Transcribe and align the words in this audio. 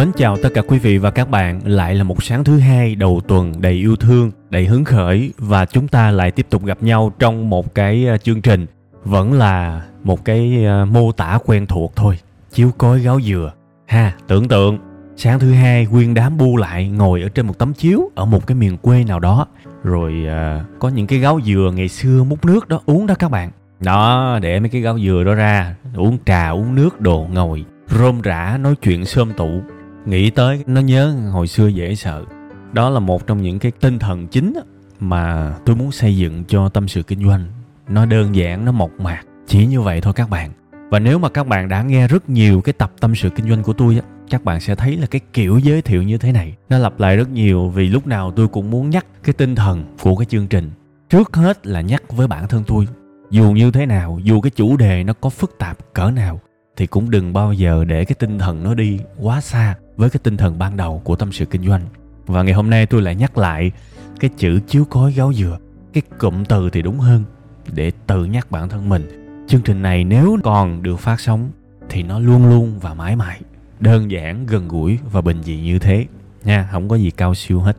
Mến 0.00 0.12
chào 0.16 0.36
tất 0.42 0.48
cả 0.54 0.62
quý 0.62 0.78
vị 0.78 0.98
và 0.98 1.10
các 1.10 1.30
bạn, 1.30 1.60
lại 1.64 1.94
là 1.94 2.04
một 2.04 2.22
sáng 2.22 2.44
thứ 2.44 2.58
hai 2.58 2.94
đầu 2.94 3.20
tuần 3.28 3.52
đầy 3.60 3.72
yêu 3.72 3.96
thương, 3.96 4.30
đầy 4.50 4.66
hứng 4.66 4.84
khởi 4.84 5.32
và 5.38 5.66
chúng 5.66 5.88
ta 5.88 6.10
lại 6.10 6.30
tiếp 6.30 6.46
tục 6.50 6.64
gặp 6.64 6.82
nhau 6.82 7.12
trong 7.18 7.50
một 7.50 7.74
cái 7.74 8.06
ờ, 8.06 8.18
chương 8.18 8.42
trình 8.42 8.66
vẫn 9.04 9.32
là 9.32 9.82
một 10.04 10.24
cái 10.24 10.64
ờ, 10.64 10.84
mô 10.84 11.12
tả 11.12 11.38
quen 11.46 11.66
thuộc 11.66 11.92
thôi, 11.96 12.18
chiếu 12.52 12.70
cối 12.78 13.00
gáo 13.00 13.20
dừa. 13.20 13.52
Ha, 13.86 14.12
tưởng 14.28 14.48
tượng 14.48 14.78
sáng 15.16 15.38
thứ 15.38 15.52
hai 15.52 15.86
nguyên 15.86 16.14
đám 16.14 16.36
bu 16.36 16.56
lại 16.56 16.88
ngồi 16.88 17.22
ở 17.22 17.28
trên 17.28 17.46
một 17.46 17.58
tấm 17.58 17.72
chiếu 17.74 18.10
ở 18.14 18.24
một 18.24 18.46
cái 18.46 18.54
miền 18.54 18.76
quê 18.76 19.04
nào 19.04 19.20
đó 19.20 19.46
rồi 19.82 20.14
uh, 20.26 20.80
có 20.80 20.88
những 20.88 21.06
cái 21.06 21.18
gáo 21.18 21.40
dừa 21.44 21.72
ngày 21.74 21.88
xưa 21.88 22.24
múc 22.24 22.44
nước 22.44 22.68
đó 22.68 22.80
uống 22.86 23.06
đó 23.06 23.14
các 23.18 23.30
bạn. 23.30 23.50
Đó 23.80 24.38
để 24.42 24.60
mấy 24.60 24.68
cái 24.68 24.80
gáo 24.80 24.98
dừa 24.98 25.22
đó 25.26 25.34
ra 25.34 25.74
uống 25.96 26.18
trà 26.26 26.48
uống 26.48 26.74
nước 26.74 27.00
đồ 27.00 27.26
ngồi 27.32 27.64
rôm 27.88 28.20
rã 28.20 28.58
nói 28.60 28.74
chuyện 28.82 29.04
sơm 29.04 29.32
tụ 29.32 29.60
nghĩ 30.10 30.30
tới, 30.30 30.64
nó 30.66 30.80
nhớ 30.80 31.14
hồi 31.32 31.46
xưa 31.46 31.66
dễ 31.66 31.94
sợ. 31.94 32.24
Đó 32.72 32.90
là 32.90 33.00
một 33.00 33.26
trong 33.26 33.42
những 33.42 33.58
cái 33.58 33.72
tinh 33.80 33.98
thần 33.98 34.26
chính 34.26 34.54
mà 35.00 35.54
tôi 35.66 35.76
muốn 35.76 35.92
xây 35.92 36.16
dựng 36.16 36.44
cho 36.44 36.68
tâm 36.68 36.88
sự 36.88 37.02
kinh 37.02 37.24
doanh. 37.26 37.46
Nó 37.88 38.06
đơn 38.06 38.34
giản, 38.34 38.64
nó 38.64 38.72
mộc 38.72 38.90
mạc. 39.00 39.22
Chỉ 39.46 39.66
như 39.66 39.80
vậy 39.80 40.00
thôi 40.00 40.12
các 40.12 40.30
bạn. 40.30 40.50
Và 40.90 40.98
nếu 40.98 41.18
mà 41.18 41.28
các 41.28 41.46
bạn 41.46 41.68
đã 41.68 41.82
nghe 41.82 42.08
rất 42.08 42.30
nhiều 42.30 42.60
cái 42.60 42.72
tập 42.72 42.92
tâm 43.00 43.14
sự 43.14 43.30
kinh 43.30 43.48
doanh 43.48 43.62
của 43.62 43.72
tôi 43.72 43.94
á, 43.94 44.02
các 44.30 44.44
bạn 44.44 44.60
sẽ 44.60 44.74
thấy 44.74 44.96
là 44.96 45.06
cái 45.06 45.20
kiểu 45.32 45.58
giới 45.58 45.82
thiệu 45.82 46.02
như 46.02 46.18
thế 46.18 46.32
này. 46.32 46.56
Nó 46.68 46.78
lặp 46.78 47.00
lại 47.00 47.16
rất 47.16 47.30
nhiều 47.30 47.68
vì 47.68 47.88
lúc 47.88 48.06
nào 48.06 48.32
tôi 48.36 48.48
cũng 48.48 48.70
muốn 48.70 48.90
nhắc 48.90 49.06
cái 49.22 49.32
tinh 49.32 49.54
thần 49.54 49.96
của 50.02 50.16
cái 50.16 50.26
chương 50.26 50.46
trình. 50.46 50.70
Trước 51.10 51.36
hết 51.36 51.66
là 51.66 51.80
nhắc 51.80 52.02
với 52.12 52.26
bản 52.26 52.48
thân 52.48 52.64
tôi, 52.66 52.88
dù 53.30 53.50
như 53.50 53.70
thế 53.70 53.86
nào, 53.86 54.18
dù 54.22 54.40
cái 54.40 54.50
chủ 54.50 54.76
đề 54.76 55.04
nó 55.04 55.12
có 55.12 55.30
phức 55.30 55.58
tạp 55.58 55.78
cỡ 55.94 56.10
nào, 56.10 56.40
thì 56.76 56.86
cũng 56.86 57.10
đừng 57.10 57.32
bao 57.32 57.52
giờ 57.52 57.84
để 57.84 58.04
cái 58.04 58.16
tinh 58.18 58.38
thần 58.38 58.62
nó 58.62 58.74
đi 58.74 59.00
quá 59.18 59.40
xa 59.40 59.74
với 60.00 60.10
cái 60.10 60.20
tinh 60.22 60.36
thần 60.36 60.58
ban 60.58 60.76
đầu 60.76 61.00
của 61.04 61.16
tâm 61.16 61.32
sự 61.32 61.44
kinh 61.44 61.68
doanh. 61.68 61.82
Và 62.26 62.42
ngày 62.42 62.54
hôm 62.54 62.70
nay 62.70 62.86
tôi 62.86 63.02
lại 63.02 63.14
nhắc 63.14 63.38
lại 63.38 63.72
cái 64.20 64.30
chữ 64.36 64.60
chiếu 64.66 64.84
cối 64.84 65.12
gáo 65.12 65.32
dừa. 65.32 65.58
Cái 65.92 66.02
cụm 66.18 66.44
từ 66.44 66.70
thì 66.70 66.82
đúng 66.82 66.98
hơn, 66.98 67.24
để 67.72 67.92
tự 68.06 68.24
nhắc 68.24 68.50
bản 68.50 68.68
thân 68.68 68.88
mình. 68.88 69.02
Chương 69.48 69.62
trình 69.62 69.82
này 69.82 70.04
nếu 70.04 70.38
còn 70.42 70.82
được 70.82 70.96
phát 70.96 71.20
sóng 71.20 71.50
thì 71.88 72.02
nó 72.02 72.18
luôn 72.18 72.48
luôn 72.48 72.78
và 72.80 72.94
mãi 72.94 73.16
mãi 73.16 73.40
đơn 73.80 74.10
giản, 74.10 74.46
gần 74.46 74.68
gũi 74.68 74.98
và 75.12 75.20
bình 75.20 75.42
dị 75.42 75.56
như 75.56 75.78
thế. 75.78 76.06
Nha, 76.44 76.68
không 76.72 76.88
có 76.88 76.96
gì 76.96 77.10
cao 77.10 77.34
siêu 77.34 77.60
hết. 77.60 77.76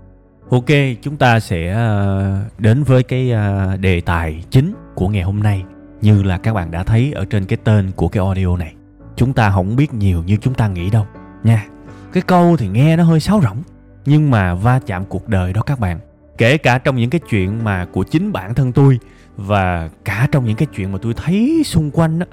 Ok, 0.49 0.69
chúng 1.01 1.17
ta 1.17 1.39
sẽ 1.39 1.71
ờ, 1.71 2.43
đến 2.57 2.83
với 2.83 3.03
cái 3.03 3.31
ờ, 3.31 3.77
đề 3.77 4.01
tài 4.01 4.43
chính 4.49 4.73
của 4.95 5.07
ngày 5.07 5.23
hôm 5.23 5.43
nay. 5.43 5.63
Như 6.01 6.23
là 6.23 6.37
các 6.37 6.53
bạn 6.53 6.71
đã 6.71 6.83
thấy 6.83 7.11
ở 7.13 7.25
trên 7.25 7.45
cái 7.45 7.57
tên 7.63 7.91
của 7.95 8.07
cái 8.07 8.23
audio 8.23 8.57
này. 8.57 8.73
Chúng 9.15 9.33
ta 9.33 9.49
không 9.49 9.75
biết 9.75 9.93
nhiều 9.93 10.23
như 10.23 10.37
chúng 10.37 10.53
ta 10.53 10.67
nghĩ 10.67 10.89
đâu. 10.89 11.05
Nha 11.43 11.65
cái 12.13 12.23
câu 12.27 12.57
thì 12.57 12.67
nghe 12.67 12.97
nó 12.97 13.03
hơi 13.03 13.19
sáo 13.19 13.41
rỗng, 13.44 13.57
nhưng 14.05 14.31
mà 14.31 14.55
va 14.55 14.79
chạm 14.85 15.05
cuộc 15.05 15.27
đời 15.27 15.53
đó 15.53 15.61
các 15.61 15.79
bạn. 15.79 15.99
Kể 16.38 16.57
cả 16.57 16.77
trong 16.77 16.95
những 16.95 17.09
cái 17.09 17.22
chuyện 17.29 17.63
mà 17.63 17.85
của 17.85 18.03
chính 18.03 18.31
bản 18.31 18.53
thân 18.53 18.72
tôi 18.72 18.99
và 19.38 19.89
cả 20.05 20.27
trong 20.31 20.45
những 20.45 20.55
cái 20.55 20.67
chuyện 20.75 20.91
mà 20.91 20.97
tôi 21.01 21.13
thấy 21.13 21.61
xung 21.66 21.91
quanh 21.91 22.19
á, 22.19 22.25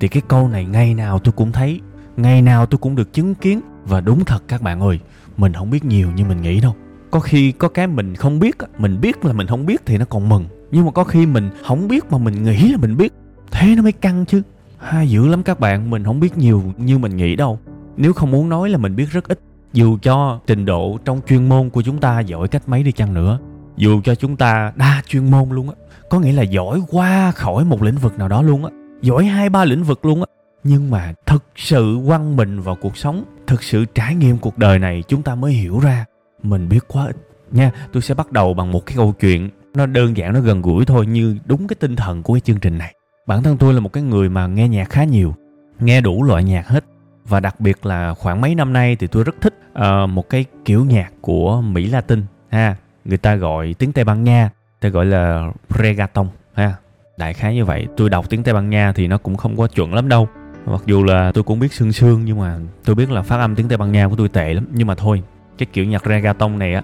thì 0.00 0.08
cái 0.08 0.22
câu 0.28 0.48
này 0.48 0.64
ngày 0.64 0.94
nào 0.94 1.18
tôi 1.18 1.32
cũng 1.32 1.52
thấy, 1.52 1.80
ngày 2.16 2.42
nào 2.42 2.66
tôi 2.66 2.78
cũng 2.78 2.94
được 2.94 3.12
chứng 3.12 3.34
kiến. 3.34 3.60
Và 3.84 4.00
đúng 4.00 4.24
thật 4.24 4.42
các 4.48 4.62
bạn 4.62 4.80
ơi, 4.80 5.00
mình 5.36 5.52
không 5.52 5.70
biết 5.70 5.84
nhiều 5.84 6.10
như 6.10 6.24
mình 6.24 6.42
nghĩ 6.42 6.60
đâu. 6.60 6.74
Có 7.10 7.20
khi 7.20 7.52
có 7.52 7.68
cái 7.68 7.86
mình 7.86 8.14
không 8.14 8.38
biết 8.38 8.56
mình 8.78 9.00
biết 9.00 9.24
là 9.24 9.32
mình 9.32 9.46
không 9.46 9.66
biết 9.66 9.82
thì 9.86 9.98
nó 9.98 10.04
còn 10.04 10.28
mừng. 10.28 10.46
Nhưng 10.70 10.84
mà 10.84 10.90
có 10.90 11.04
khi 11.04 11.26
mình 11.26 11.50
không 11.66 11.88
biết 11.88 12.12
mà 12.12 12.18
mình 12.18 12.44
nghĩ 12.44 12.72
là 12.72 12.76
mình 12.76 12.96
biết, 12.96 13.12
thế 13.50 13.74
nó 13.76 13.82
mới 13.82 13.92
căng 13.92 14.26
chứ. 14.26 14.42
Ha 14.78 15.02
dữ 15.02 15.26
lắm 15.26 15.42
các 15.42 15.60
bạn, 15.60 15.90
mình 15.90 16.04
không 16.04 16.20
biết 16.20 16.38
nhiều 16.38 16.62
như 16.76 16.98
mình 16.98 17.16
nghĩ 17.16 17.36
đâu 17.36 17.58
nếu 17.96 18.12
không 18.12 18.30
muốn 18.30 18.48
nói 18.48 18.70
là 18.70 18.78
mình 18.78 18.96
biết 18.96 19.10
rất 19.10 19.28
ít, 19.28 19.40
dù 19.72 19.98
cho 20.02 20.40
trình 20.46 20.64
độ 20.64 20.98
trong 21.04 21.20
chuyên 21.28 21.48
môn 21.48 21.70
của 21.70 21.82
chúng 21.82 21.98
ta 21.98 22.20
giỏi 22.20 22.48
cách 22.48 22.68
mấy 22.68 22.82
đi 22.82 22.92
chăng 22.92 23.14
nữa, 23.14 23.38
dù 23.76 24.00
cho 24.04 24.14
chúng 24.14 24.36
ta 24.36 24.72
đa 24.76 25.02
chuyên 25.06 25.30
môn 25.30 25.48
luôn 25.50 25.68
á, 25.68 25.74
có 26.10 26.18
nghĩa 26.20 26.32
là 26.32 26.42
giỏi 26.42 26.82
qua 26.88 27.32
khỏi 27.32 27.64
một 27.64 27.82
lĩnh 27.82 27.96
vực 27.96 28.18
nào 28.18 28.28
đó 28.28 28.42
luôn 28.42 28.64
á, 28.64 28.70
giỏi 29.02 29.24
hai 29.24 29.48
ba 29.48 29.64
lĩnh 29.64 29.84
vực 29.84 30.04
luôn 30.04 30.20
á. 30.20 30.26
Nhưng 30.64 30.90
mà 30.90 31.14
thực 31.26 31.44
sự 31.56 31.98
quăng 32.06 32.36
mình 32.36 32.60
vào 32.60 32.76
cuộc 32.80 32.96
sống 32.96 33.24
thực 33.46 33.62
sự 33.62 33.84
trải 33.84 34.14
nghiệm 34.14 34.38
cuộc 34.38 34.58
đời 34.58 34.78
này, 34.78 35.02
chúng 35.08 35.22
ta 35.22 35.34
mới 35.34 35.52
hiểu 35.52 35.78
ra 35.78 36.04
mình 36.42 36.68
biết 36.68 36.84
quá 36.88 37.06
ít. 37.06 37.16
Nha, 37.50 37.70
tôi 37.92 38.02
sẽ 38.02 38.14
bắt 38.14 38.32
đầu 38.32 38.54
bằng 38.54 38.72
một 38.72 38.86
cái 38.86 38.96
câu 38.96 39.12
chuyện, 39.20 39.50
nó 39.74 39.86
đơn 39.86 40.16
giản, 40.16 40.32
nó 40.32 40.40
gần 40.40 40.62
gũi 40.62 40.84
thôi, 40.84 41.06
như 41.06 41.36
đúng 41.46 41.68
cái 41.68 41.76
tinh 41.80 41.96
thần 41.96 42.22
của 42.22 42.34
cái 42.34 42.40
chương 42.40 42.60
trình 42.60 42.78
này. 42.78 42.94
Bản 43.26 43.42
thân 43.42 43.56
tôi 43.56 43.74
là 43.74 43.80
một 43.80 43.92
cái 43.92 44.02
người 44.02 44.28
mà 44.28 44.46
nghe 44.46 44.68
nhạc 44.68 44.90
khá 44.90 45.04
nhiều, 45.04 45.34
nghe 45.80 46.00
đủ 46.00 46.22
loại 46.22 46.44
nhạc 46.44 46.68
hết 46.68 46.84
và 47.28 47.40
đặc 47.40 47.60
biệt 47.60 47.86
là 47.86 48.14
khoảng 48.14 48.40
mấy 48.40 48.54
năm 48.54 48.72
nay 48.72 48.96
thì 48.96 49.06
tôi 49.06 49.24
rất 49.24 49.34
thích 49.40 49.54
uh, 49.72 50.10
một 50.10 50.30
cái 50.30 50.44
kiểu 50.64 50.84
nhạc 50.84 51.10
của 51.20 51.60
mỹ 51.60 51.86
latin 51.86 52.22
ha. 52.48 52.76
Người 53.04 53.18
ta 53.18 53.34
gọi 53.34 53.74
tiếng 53.78 53.92
tây 53.92 54.04
ban 54.04 54.24
nha 54.24 54.50
ta 54.80 54.88
gọi 54.88 55.06
là 55.06 55.52
reggaeton 55.78 56.28
ha. 56.54 56.74
Đại 57.16 57.34
khái 57.34 57.54
như 57.54 57.64
vậy. 57.64 57.86
Tôi 57.96 58.10
đọc 58.10 58.30
tiếng 58.30 58.42
tây 58.42 58.54
ban 58.54 58.70
nha 58.70 58.92
thì 58.92 59.06
nó 59.06 59.18
cũng 59.18 59.36
không 59.36 59.56
có 59.56 59.66
chuẩn 59.66 59.94
lắm 59.94 60.08
đâu. 60.08 60.28
Mặc 60.66 60.82
dù 60.86 61.04
là 61.04 61.32
tôi 61.32 61.44
cũng 61.44 61.58
biết 61.58 61.72
sương 61.72 61.92
sương 61.92 62.24
nhưng 62.24 62.40
mà 62.40 62.58
tôi 62.84 62.94
biết 62.94 63.10
là 63.10 63.22
phát 63.22 63.36
âm 63.36 63.54
tiếng 63.54 63.68
tây 63.68 63.78
ban 63.78 63.92
nha 63.92 64.08
của 64.08 64.16
tôi 64.16 64.28
tệ 64.28 64.54
lắm. 64.54 64.66
Nhưng 64.72 64.86
mà 64.86 64.94
thôi 64.94 65.22
cái 65.58 65.66
kiểu 65.72 65.84
nhạc 65.84 66.06
reggaeton 66.06 66.58
này 66.58 66.74
á 66.74 66.82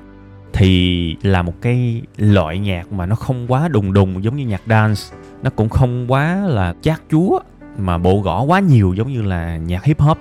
thì 0.53 1.17
là 1.23 1.43
một 1.43 1.55
cái 1.63 2.03
loại 2.17 2.59
nhạc 2.59 2.93
mà 2.93 3.07
nó 3.07 3.17
không 3.17 3.47
quá 3.49 3.69
đùng 3.69 3.93
đùng 3.93 4.25
giống 4.25 4.37
như 4.37 4.47
nhạc 4.47 4.63
dance. 4.67 5.01
Nó 5.43 5.51
cũng 5.51 5.69
không 5.69 6.13
quá 6.13 6.37
là 6.37 6.75
chát 6.83 7.01
chúa 7.11 7.41
mà 7.79 7.99
bộ 7.99 8.21
gõ 8.21 8.43
quá 8.43 8.61
nhiều 8.61 8.95
giống 8.97 9.13
như 9.13 9.23
là 9.23 9.57
nhạc 9.57 9.85
hip 9.85 10.01
hop 10.01 10.19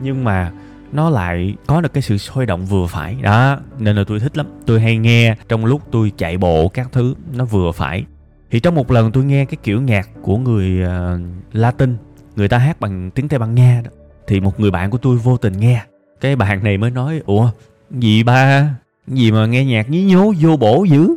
nhưng 0.00 0.24
mà 0.24 0.52
nó 0.92 1.10
lại 1.10 1.54
có 1.66 1.80
được 1.80 1.92
cái 1.92 2.02
sự 2.02 2.18
sôi 2.18 2.46
động 2.46 2.66
vừa 2.66 2.86
phải. 2.86 3.16
Đó 3.22 3.58
nên 3.78 3.96
là 3.96 4.04
tôi 4.06 4.20
thích 4.20 4.36
lắm. 4.36 4.46
Tôi 4.66 4.80
hay 4.80 4.96
nghe 4.96 5.36
trong 5.48 5.64
lúc 5.64 5.82
tôi 5.90 6.12
chạy 6.16 6.38
bộ 6.38 6.68
các 6.68 6.88
thứ 6.92 7.14
nó 7.34 7.44
vừa 7.44 7.72
phải. 7.72 8.04
Thì 8.50 8.60
trong 8.60 8.74
một 8.74 8.90
lần 8.90 9.12
tôi 9.12 9.24
nghe 9.24 9.44
cái 9.44 9.56
kiểu 9.62 9.82
nhạc 9.82 10.08
của 10.22 10.36
người 10.36 10.82
uh, 10.84 11.20
latin 11.52 11.96
người 12.36 12.48
ta 12.48 12.58
hát 12.58 12.80
bằng 12.80 13.10
tiếng 13.10 13.28
tây 13.28 13.38
ban 13.38 13.54
nha 13.54 13.82
đó 13.84 13.90
thì 14.26 14.40
một 14.40 14.60
người 14.60 14.70
bạn 14.70 14.90
của 14.90 14.98
tôi 14.98 15.16
vô 15.16 15.36
tình 15.36 15.60
nghe. 15.60 15.82
Cái 16.20 16.36
bạn 16.36 16.64
này 16.64 16.78
mới 16.78 16.90
nói 16.90 17.20
ủa 17.26 17.50
gì 17.90 18.22
ba? 18.22 18.74
Gì 19.06 19.32
mà 19.32 19.46
nghe 19.46 19.64
nhạc 19.64 19.90
nhí 19.90 20.04
nhố 20.04 20.32
vô 20.40 20.56
bổ 20.56 20.84
dữ? 20.84 21.16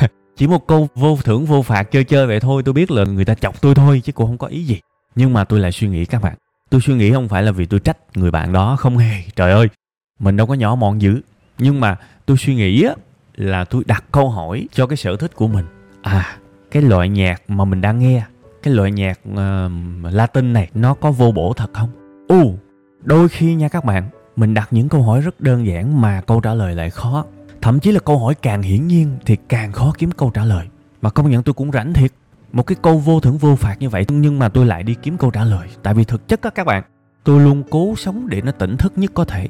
Chỉ 0.36 0.46
một 0.46 0.66
câu 0.66 0.88
vô 0.94 1.18
thưởng 1.24 1.46
vô 1.46 1.62
phạt 1.62 1.82
chơi 1.82 2.04
chơi 2.04 2.26
vậy 2.26 2.40
thôi 2.40 2.62
tôi 2.64 2.72
biết 2.72 2.90
là 2.90 3.04
người 3.04 3.24
ta 3.24 3.34
chọc 3.34 3.62
tôi 3.62 3.74
thôi 3.74 4.02
chứ 4.04 4.12
cũng 4.12 4.26
không 4.26 4.38
có 4.38 4.46
ý 4.46 4.64
gì 4.64 4.80
nhưng 5.14 5.32
mà 5.32 5.44
tôi 5.44 5.60
lại 5.60 5.72
suy 5.72 5.88
nghĩ 5.88 6.04
các 6.04 6.22
bạn. 6.22 6.34
Tôi 6.70 6.80
suy 6.80 6.94
nghĩ 6.94 7.12
không 7.12 7.28
phải 7.28 7.42
là 7.42 7.52
vì 7.52 7.66
tôi 7.66 7.80
trách 7.80 7.96
người 8.14 8.30
bạn 8.30 8.52
đó 8.52 8.76
không 8.76 8.98
hề. 8.98 9.22
Trời 9.36 9.52
ơi 9.52 9.68
mình 10.20 10.36
đâu 10.36 10.46
có 10.46 10.54
nhỏ 10.54 10.74
mọn 10.74 11.00
dữ. 11.02 11.20
Nhưng 11.58 11.80
mà 11.80 11.96
tôi 12.26 12.36
suy 12.36 12.54
nghĩ 12.54 12.82
á 12.82 12.94
là 13.34 13.64
tôi 13.64 13.82
đặt 13.86 14.04
câu 14.12 14.30
hỏi 14.30 14.68
cho 14.72 14.86
cái 14.86 14.96
sở 14.96 15.16
thích 15.16 15.34
của 15.34 15.48
mình. 15.48 15.64
À 16.02 16.36
cái 16.70 16.82
loại 16.82 17.08
nhạc 17.08 17.42
mà 17.48 17.64
mình 17.64 17.80
đang 17.80 17.98
nghe 17.98 18.22
cái 18.62 18.74
loại 18.74 18.92
nhạc 18.92 19.20
uh, 19.30 20.14
latin 20.14 20.52
này 20.52 20.70
nó 20.74 20.94
có 20.94 21.10
vô 21.10 21.32
bổ 21.32 21.52
thật 21.52 21.70
không? 21.72 21.88
U 22.28 22.40
uh, 22.40 22.58
đôi 23.02 23.28
khi 23.28 23.54
nha 23.54 23.68
các 23.68 23.84
bạn 23.84 24.10
mình 24.36 24.54
đặt 24.54 24.68
những 24.70 24.88
câu 24.88 25.02
hỏi 25.02 25.20
rất 25.20 25.40
đơn 25.40 25.66
giản 25.66 26.00
mà 26.00 26.20
câu 26.20 26.40
trả 26.40 26.54
lời 26.54 26.74
lại 26.74 26.90
khó. 26.90 27.24
Thậm 27.62 27.80
chí 27.80 27.92
là 27.92 28.00
câu 28.00 28.18
hỏi 28.18 28.34
càng 28.34 28.62
hiển 28.62 28.86
nhiên 28.86 29.16
thì 29.26 29.36
càng 29.48 29.72
khó 29.72 29.92
kiếm 29.98 30.10
câu 30.10 30.30
trả 30.30 30.44
lời. 30.44 30.66
Mà 31.02 31.10
công 31.10 31.30
nhận 31.30 31.42
tôi 31.42 31.54
cũng 31.54 31.72
rảnh 31.72 31.92
thiệt 31.92 32.12
một 32.52 32.66
cái 32.66 32.76
câu 32.82 32.98
vô 32.98 33.20
thưởng 33.20 33.38
vô 33.38 33.56
phạt 33.56 33.76
như 33.80 33.88
vậy, 33.88 34.04
nhưng 34.08 34.38
mà 34.38 34.48
tôi 34.48 34.66
lại 34.66 34.82
đi 34.82 34.94
kiếm 34.94 35.18
câu 35.18 35.30
trả 35.30 35.44
lời. 35.44 35.68
Tại 35.82 35.94
vì 35.94 36.04
thực 36.04 36.28
chất 36.28 36.42
á, 36.42 36.50
các 36.50 36.66
bạn, 36.66 36.82
tôi 37.24 37.40
luôn 37.40 37.62
cố 37.70 37.94
sống 37.96 38.28
để 38.28 38.42
nó 38.42 38.52
tỉnh 38.52 38.76
thức 38.76 38.92
nhất 38.96 39.10
có 39.14 39.24
thể. 39.24 39.48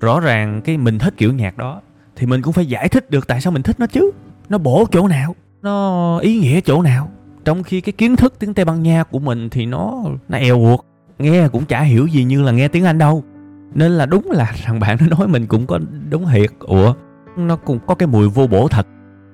Rõ 0.00 0.20
ràng 0.20 0.60
cái 0.64 0.78
mình 0.78 0.98
thích 0.98 1.14
kiểu 1.16 1.32
nhạc 1.32 1.56
đó, 1.56 1.80
thì 2.16 2.26
mình 2.26 2.42
cũng 2.42 2.52
phải 2.52 2.66
giải 2.66 2.88
thích 2.88 3.10
được 3.10 3.26
tại 3.26 3.40
sao 3.40 3.52
mình 3.52 3.62
thích 3.62 3.80
nó 3.80 3.86
chứ. 3.86 4.10
Nó 4.48 4.58
bổ 4.58 4.84
chỗ 4.92 5.08
nào, 5.08 5.34
nó 5.62 6.18
ý 6.18 6.38
nghĩa 6.38 6.60
chỗ 6.60 6.82
nào. 6.82 7.10
Trong 7.44 7.62
khi 7.62 7.80
cái 7.80 7.92
kiến 7.92 8.16
thức 8.16 8.34
tiếng 8.38 8.54
tây 8.54 8.64
ban 8.64 8.82
nha 8.82 9.04
của 9.04 9.18
mình 9.18 9.50
thì 9.50 9.66
nó 9.66 10.04
nó 10.28 10.38
eo 10.38 10.56
uột, 10.56 10.80
nghe 11.18 11.48
cũng 11.48 11.64
chả 11.64 11.80
hiểu 11.80 12.06
gì 12.06 12.24
như 12.24 12.42
là 12.42 12.52
nghe 12.52 12.68
tiếng 12.68 12.84
anh 12.84 12.98
đâu. 12.98 13.24
Nên 13.74 13.92
là 13.92 14.06
đúng 14.06 14.30
là 14.30 14.52
thằng 14.64 14.80
bạn 14.80 14.96
nó 15.00 15.06
nói 15.18 15.28
mình 15.28 15.46
cũng 15.46 15.66
có 15.66 15.78
đúng 16.10 16.26
thiệt 16.32 16.50
ủa, 16.60 16.94
nó 17.36 17.56
cũng 17.56 17.78
có 17.86 17.94
cái 17.94 18.06
mùi 18.06 18.28
vô 18.28 18.46
bổ 18.46 18.68
thật. 18.68 18.86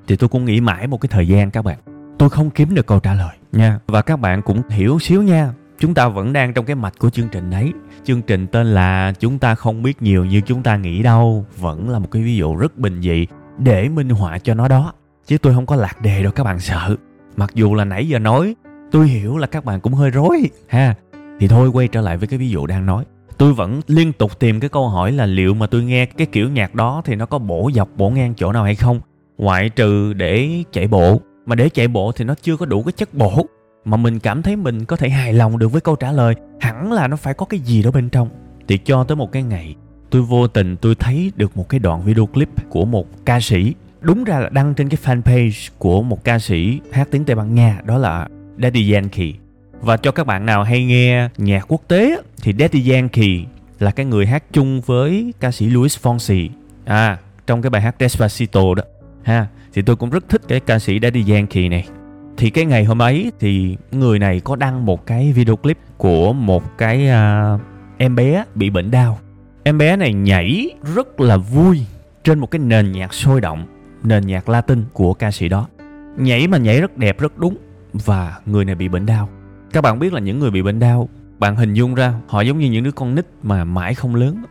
Thì 0.08 0.16
tôi 0.16 0.28
cũng 0.28 0.44
nghĩ 0.44 0.60
mãi 0.60 0.86
một 0.86 1.00
cái 1.00 1.08
thời 1.12 1.28
gian 1.28 1.50
các 1.50 1.64
bạn 1.64 1.78
tôi 2.22 2.30
không 2.30 2.50
kiếm 2.50 2.74
được 2.74 2.86
câu 2.86 3.00
trả 3.00 3.14
lời. 3.14 3.36
Nha, 3.52 3.78
và 3.86 4.02
các 4.02 4.20
bạn 4.20 4.42
cũng 4.42 4.62
hiểu 4.70 4.98
xíu 4.98 5.22
nha. 5.22 5.52
Chúng 5.78 5.94
ta 5.94 6.08
vẫn 6.08 6.32
đang 6.32 6.52
trong 6.52 6.64
cái 6.64 6.76
mạch 6.76 6.98
của 6.98 7.10
chương 7.10 7.28
trình 7.28 7.50
đấy 7.50 7.72
chương 8.04 8.22
trình 8.22 8.46
tên 8.46 8.66
là 8.66 9.12
chúng 9.20 9.38
ta 9.38 9.54
không 9.54 9.82
biết 9.82 10.02
nhiều 10.02 10.24
như 10.24 10.40
chúng 10.40 10.62
ta 10.62 10.76
nghĩ 10.76 11.02
đâu. 11.02 11.46
Vẫn 11.58 11.90
là 11.90 11.98
một 11.98 12.10
cái 12.10 12.22
ví 12.22 12.36
dụ 12.36 12.56
rất 12.56 12.78
bình 12.78 13.02
dị 13.02 13.26
để 13.58 13.88
minh 13.88 14.08
họa 14.08 14.38
cho 14.38 14.54
nó 14.54 14.68
đó. 14.68 14.92
Chứ 15.26 15.38
tôi 15.38 15.54
không 15.54 15.66
có 15.66 15.76
lạc 15.76 16.02
đề 16.02 16.22
đâu 16.22 16.32
các 16.32 16.44
bạn 16.44 16.60
sợ. 16.60 16.96
Mặc 17.36 17.50
dù 17.54 17.74
là 17.74 17.84
nãy 17.84 18.08
giờ 18.08 18.18
nói, 18.18 18.54
tôi 18.90 19.08
hiểu 19.08 19.38
là 19.38 19.46
các 19.46 19.64
bạn 19.64 19.80
cũng 19.80 19.94
hơi 19.94 20.10
rối. 20.10 20.42
Ha, 20.68 20.94
thì 21.40 21.48
thôi 21.48 21.68
quay 21.68 21.88
trở 21.88 22.00
lại 22.00 22.16
với 22.16 22.28
cái 22.28 22.38
ví 22.38 22.50
dụ 22.50 22.66
đang 22.66 22.86
nói. 22.86 23.04
Tôi 23.38 23.52
vẫn 23.52 23.80
liên 23.86 24.12
tục 24.12 24.38
tìm 24.38 24.60
cái 24.60 24.70
câu 24.70 24.88
hỏi 24.88 25.12
là 25.12 25.26
liệu 25.26 25.54
mà 25.54 25.66
tôi 25.66 25.82
nghe 25.82 26.06
cái 26.06 26.26
kiểu 26.26 26.50
nhạc 26.50 26.74
đó 26.74 27.02
thì 27.04 27.14
nó 27.14 27.26
có 27.26 27.38
bổ 27.38 27.70
dọc, 27.74 27.88
bổ 27.96 28.10
ngang 28.10 28.34
chỗ 28.36 28.52
nào 28.52 28.64
hay 28.64 28.74
không? 28.74 29.00
Ngoại 29.38 29.68
trừ 29.68 30.12
để 30.12 30.62
chạy 30.72 30.88
bộ 30.88 31.20
mà 31.46 31.54
để 31.54 31.68
chạy 31.68 31.88
bộ 31.88 32.12
thì 32.12 32.24
nó 32.24 32.34
chưa 32.42 32.56
có 32.56 32.66
đủ 32.66 32.82
cái 32.82 32.92
chất 32.92 33.14
bổ. 33.14 33.46
Mà 33.84 33.96
mình 33.96 34.18
cảm 34.18 34.42
thấy 34.42 34.56
mình 34.56 34.84
có 34.84 34.96
thể 34.96 35.08
hài 35.08 35.32
lòng 35.32 35.58
được 35.58 35.68
với 35.68 35.80
câu 35.80 35.96
trả 35.96 36.12
lời, 36.12 36.34
hẳn 36.60 36.92
là 36.92 37.08
nó 37.08 37.16
phải 37.16 37.34
có 37.34 37.46
cái 37.46 37.60
gì 37.60 37.82
đó 37.82 37.90
bên 37.90 38.08
trong. 38.08 38.28
Thì 38.68 38.78
cho 38.78 39.04
tới 39.04 39.16
một 39.16 39.32
cái 39.32 39.42
ngày, 39.42 39.74
tôi 40.10 40.22
vô 40.22 40.46
tình 40.46 40.76
tôi 40.76 40.94
thấy 40.94 41.32
được 41.36 41.56
một 41.56 41.68
cái 41.68 41.80
đoạn 41.80 42.02
video 42.02 42.26
clip 42.26 42.48
của 42.68 42.84
một 42.84 43.06
ca 43.24 43.40
sĩ. 43.40 43.74
Đúng 44.00 44.24
ra 44.24 44.38
là 44.38 44.48
đăng 44.48 44.74
trên 44.74 44.88
cái 44.88 44.98
fanpage 45.04 45.70
của 45.78 46.02
một 46.02 46.24
ca 46.24 46.38
sĩ 46.38 46.80
hát 46.92 47.08
tiếng 47.10 47.24
tây 47.24 47.36
ban 47.36 47.54
nha, 47.54 47.80
đó 47.84 47.98
là 47.98 48.28
daddy 48.62 48.92
yankee. 48.92 49.32
Và 49.80 49.96
cho 49.96 50.12
các 50.12 50.26
bạn 50.26 50.46
nào 50.46 50.62
hay 50.62 50.84
nghe 50.84 51.28
nhạc 51.36 51.64
quốc 51.72 51.82
tế 51.88 52.16
thì 52.42 52.54
daddy 52.58 52.92
yankee 52.92 53.44
là 53.78 53.90
cái 53.90 54.06
người 54.06 54.26
hát 54.26 54.44
chung 54.52 54.80
với 54.80 55.32
ca 55.40 55.50
sĩ 55.50 55.66
Luis 55.66 55.98
Fonsi. 55.98 56.48
À 56.84 57.18
trong 57.46 57.62
cái 57.62 57.70
bài 57.70 57.82
hát 57.82 57.96
Despacito 58.00 58.74
đó, 58.74 58.82
ha 59.22 59.46
thì 59.72 59.82
tôi 59.82 59.96
cũng 59.96 60.10
rất 60.10 60.28
thích 60.28 60.42
cái 60.48 60.60
ca 60.60 60.78
sĩ 60.78 60.98
Daddy 61.02 61.32
Yankee 61.32 61.68
này. 61.68 61.88
Thì 62.36 62.50
cái 62.50 62.64
ngày 62.64 62.84
hôm 62.84 63.02
ấy 63.02 63.32
thì 63.40 63.76
người 63.92 64.18
này 64.18 64.40
có 64.40 64.56
đăng 64.56 64.86
một 64.86 65.06
cái 65.06 65.32
video 65.32 65.56
clip 65.56 65.78
của 65.96 66.32
một 66.32 66.78
cái 66.78 67.08
uh, 67.54 67.60
em 67.98 68.16
bé 68.16 68.44
bị 68.54 68.70
bệnh 68.70 68.90
đau. 68.90 69.18
Em 69.64 69.78
bé 69.78 69.96
này 69.96 70.12
nhảy 70.12 70.70
rất 70.94 71.20
là 71.20 71.36
vui 71.36 71.86
trên 72.24 72.38
một 72.38 72.50
cái 72.50 72.58
nền 72.58 72.92
nhạc 72.92 73.14
sôi 73.14 73.40
động 73.40 73.66
nền 74.02 74.26
nhạc 74.26 74.48
latin 74.48 74.84
của 74.92 75.14
ca 75.14 75.30
sĩ 75.30 75.48
đó. 75.48 75.68
Nhảy 76.16 76.48
mà 76.48 76.58
nhảy 76.58 76.80
rất 76.80 76.96
đẹp 76.96 77.18
rất 77.20 77.38
đúng 77.38 77.56
và 77.92 78.40
người 78.46 78.64
này 78.64 78.74
bị 78.74 78.88
bệnh 78.88 79.06
đau. 79.06 79.28
Các 79.72 79.80
bạn 79.80 79.98
biết 79.98 80.12
là 80.12 80.20
những 80.20 80.38
người 80.38 80.50
bị 80.50 80.62
bệnh 80.62 80.78
đau 80.78 81.08
bạn 81.38 81.56
hình 81.56 81.74
dung 81.74 81.94
ra 81.94 82.14
họ 82.26 82.40
giống 82.40 82.58
như 82.58 82.70
những 82.70 82.84
đứa 82.84 82.92
con 82.92 83.14
nít 83.14 83.26
mà 83.42 83.64
mãi 83.64 83.94
không 83.94 84.14
lớn 84.14 84.42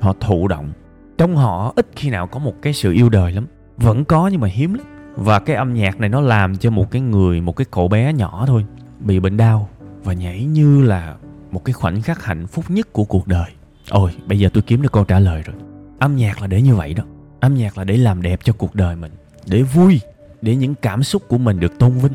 họ 0.00 0.14
thụ 0.20 0.48
động. 0.48 0.72
Trong 1.18 1.36
họ 1.36 1.72
ít 1.76 1.86
khi 1.96 2.10
nào 2.10 2.26
có 2.26 2.38
một 2.38 2.54
cái 2.62 2.72
sự 2.72 2.92
yêu 2.92 3.08
đời 3.08 3.32
lắm 3.32 3.46
vẫn 3.80 4.04
có 4.04 4.28
nhưng 4.28 4.40
mà 4.40 4.48
hiếm 4.48 4.74
lắm. 4.74 4.86
Và 5.16 5.38
cái 5.38 5.56
âm 5.56 5.74
nhạc 5.74 6.00
này 6.00 6.08
nó 6.08 6.20
làm 6.20 6.56
cho 6.56 6.70
một 6.70 6.90
cái 6.90 7.02
người 7.02 7.40
một 7.40 7.56
cái 7.56 7.64
cậu 7.70 7.88
bé 7.88 8.12
nhỏ 8.12 8.44
thôi 8.46 8.66
bị 9.00 9.20
bệnh 9.20 9.36
đau 9.36 9.68
và 10.04 10.12
nhảy 10.12 10.44
như 10.44 10.82
là 10.82 11.16
một 11.50 11.64
cái 11.64 11.72
khoảnh 11.72 12.02
khắc 12.02 12.24
hạnh 12.24 12.46
phúc 12.46 12.64
nhất 12.68 12.92
của 12.92 13.04
cuộc 13.04 13.26
đời. 13.26 13.50
Ôi 13.90 14.12
bây 14.26 14.38
giờ 14.38 14.48
tôi 14.52 14.62
kiếm 14.62 14.82
được 14.82 14.92
câu 14.92 15.04
trả 15.04 15.18
lời 15.18 15.42
rồi. 15.42 15.56
Âm 15.98 16.16
nhạc 16.16 16.40
là 16.40 16.46
để 16.46 16.62
như 16.62 16.74
vậy 16.74 16.94
đó. 16.94 17.04
Âm 17.40 17.54
nhạc 17.54 17.78
là 17.78 17.84
để 17.84 17.96
làm 17.96 18.22
đẹp 18.22 18.40
cho 18.44 18.52
cuộc 18.52 18.74
đời 18.74 18.96
mình 18.96 19.12
để 19.46 19.62
vui 19.62 20.00
để 20.42 20.56
những 20.56 20.74
cảm 20.74 21.02
xúc 21.02 21.22
của 21.28 21.38
mình 21.38 21.60
được 21.60 21.78
tôn 21.78 21.90
vinh. 21.90 22.12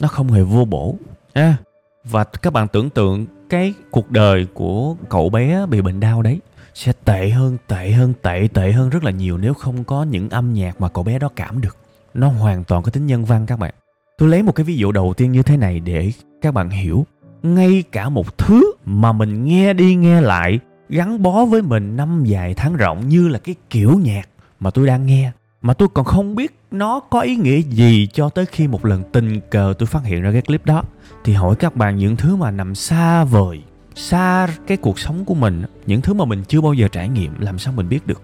Nó 0.00 0.08
không 0.08 0.32
hề 0.32 0.42
vô 0.42 0.64
bổ. 0.64 0.96
À, 1.32 1.56
và 2.04 2.24
các 2.24 2.52
bạn 2.52 2.68
tưởng 2.68 2.90
tượng 2.90 3.26
cái 3.50 3.74
cuộc 3.90 4.10
đời 4.10 4.46
của 4.54 4.96
cậu 5.08 5.30
bé 5.30 5.66
bị 5.66 5.80
bệnh 5.80 6.00
đau 6.00 6.22
đấy 6.22 6.40
sẽ 6.78 6.92
tệ 7.04 7.30
hơn 7.30 7.56
tệ 7.66 7.90
hơn, 7.90 8.12
tệ 8.22 8.48
tệ 8.54 8.72
hơn 8.72 8.90
rất 8.90 9.04
là 9.04 9.10
nhiều 9.10 9.38
nếu 9.38 9.54
không 9.54 9.84
có 9.84 10.02
những 10.02 10.30
âm 10.30 10.52
nhạc 10.52 10.80
mà 10.80 10.88
cậu 10.88 11.04
bé 11.04 11.18
đó 11.18 11.28
cảm 11.36 11.60
được. 11.60 11.76
Nó 12.14 12.28
hoàn 12.28 12.64
toàn 12.64 12.82
có 12.82 12.90
tính 12.90 13.06
nhân 13.06 13.24
văn 13.24 13.46
các 13.46 13.58
bạn. 13.58 13.74
Tôi 14.18 14.28
lấy 14.28 14.42
một 14.42 14.52
cái 14.52 14.64
ví 14.64 14.76
dụ 14.76 14.92
đầu 14.92 15.14
tiên 15.16 15.32
như 15.32 15.42
thế 15.42 15.56
này 15.56 15.80
để 15.80 16.12
các 16.42 16.54
bạn 16.54 16.70
hiểu. 16.70 17.06
Ngay 17.42 17.84
cả 17.92 18.08
một 18.08 18.38
thứ 18.38 18.72
mà 18.84 19.12
mình 19.12 19.44
nghe 19.44 19.72
đi 19.72 19.94
nghe 19.94 20.20
lại, 20.20 20.58
gắn 20.88 21.22
bó 21.22 21.44
với 21.44 21.62
mình 21.62 21.96
năm 21.96 22.24
dài 22.24 22.54
tháng 22.54 22.76
rộng 22.76 23.08
như 23.08 23.28
là 23.28 23.38
cái 23.38 23.54
kiểu 23.70 23.98
nhạc 23.98 24.28
mà 24.60 24.70
tôi 24.70 24.86
đang 24.86 25.06
nghe, 25.06 25.30
mà 25.62 25.74
tôi 25.74 25.88
còn 25.94 26.04
không 26.04 26.34
biết 26.34 26.58
nó 26.70 27.00
có 27.00 27.20
ý 27.20 27.36
nghĩa 27.36 27.60
gì 27.60 28.08
cho 28.12 28.28
tới 28.28 28.46
khi 28.46 28.68
một 28.68 28.84
lần 28.84 29.02
tình 29.12 29.40
cờ 29.50 29.74
tôi 29.78 29.86
phát 29.86 30.04
hiện 30.04 30.22
ra 30.22 30.32
cái 30.32 30.42
clip 30.42 30.66
đó, 30.66 30.82
thì 31.24 31.32
hỏi 31.32 31.56
các 31.56 31.76
bạn 31.76 31.96
những 31.96 32.16
thứ 32.16 32.36
mà 32.36 32.50
nằm 32.50 32.74
xa 32.74 33.24
vời 33.24 33.62
xa 33.98 34.48
cái 34.66 34.76
cuộc 34.76 34.98
sống 34.98 35.24
của 35.24 35.34
mình, 35.34 35.62
những 35.86 36.00
thứ 36.00 36.14
mà 36.14 36.24
mình 36.24 36.44
chưa 36.48 36.60
bao 36.60 36.72
giờ 36.72 36.88
trải 36.88 37.08
nghiệm, 37.08 37.40
làm 37.40 37.58
sao 37.58 37.72
mình 37.72 37.88
biết 37.88 38.06
được? 38.06 38.22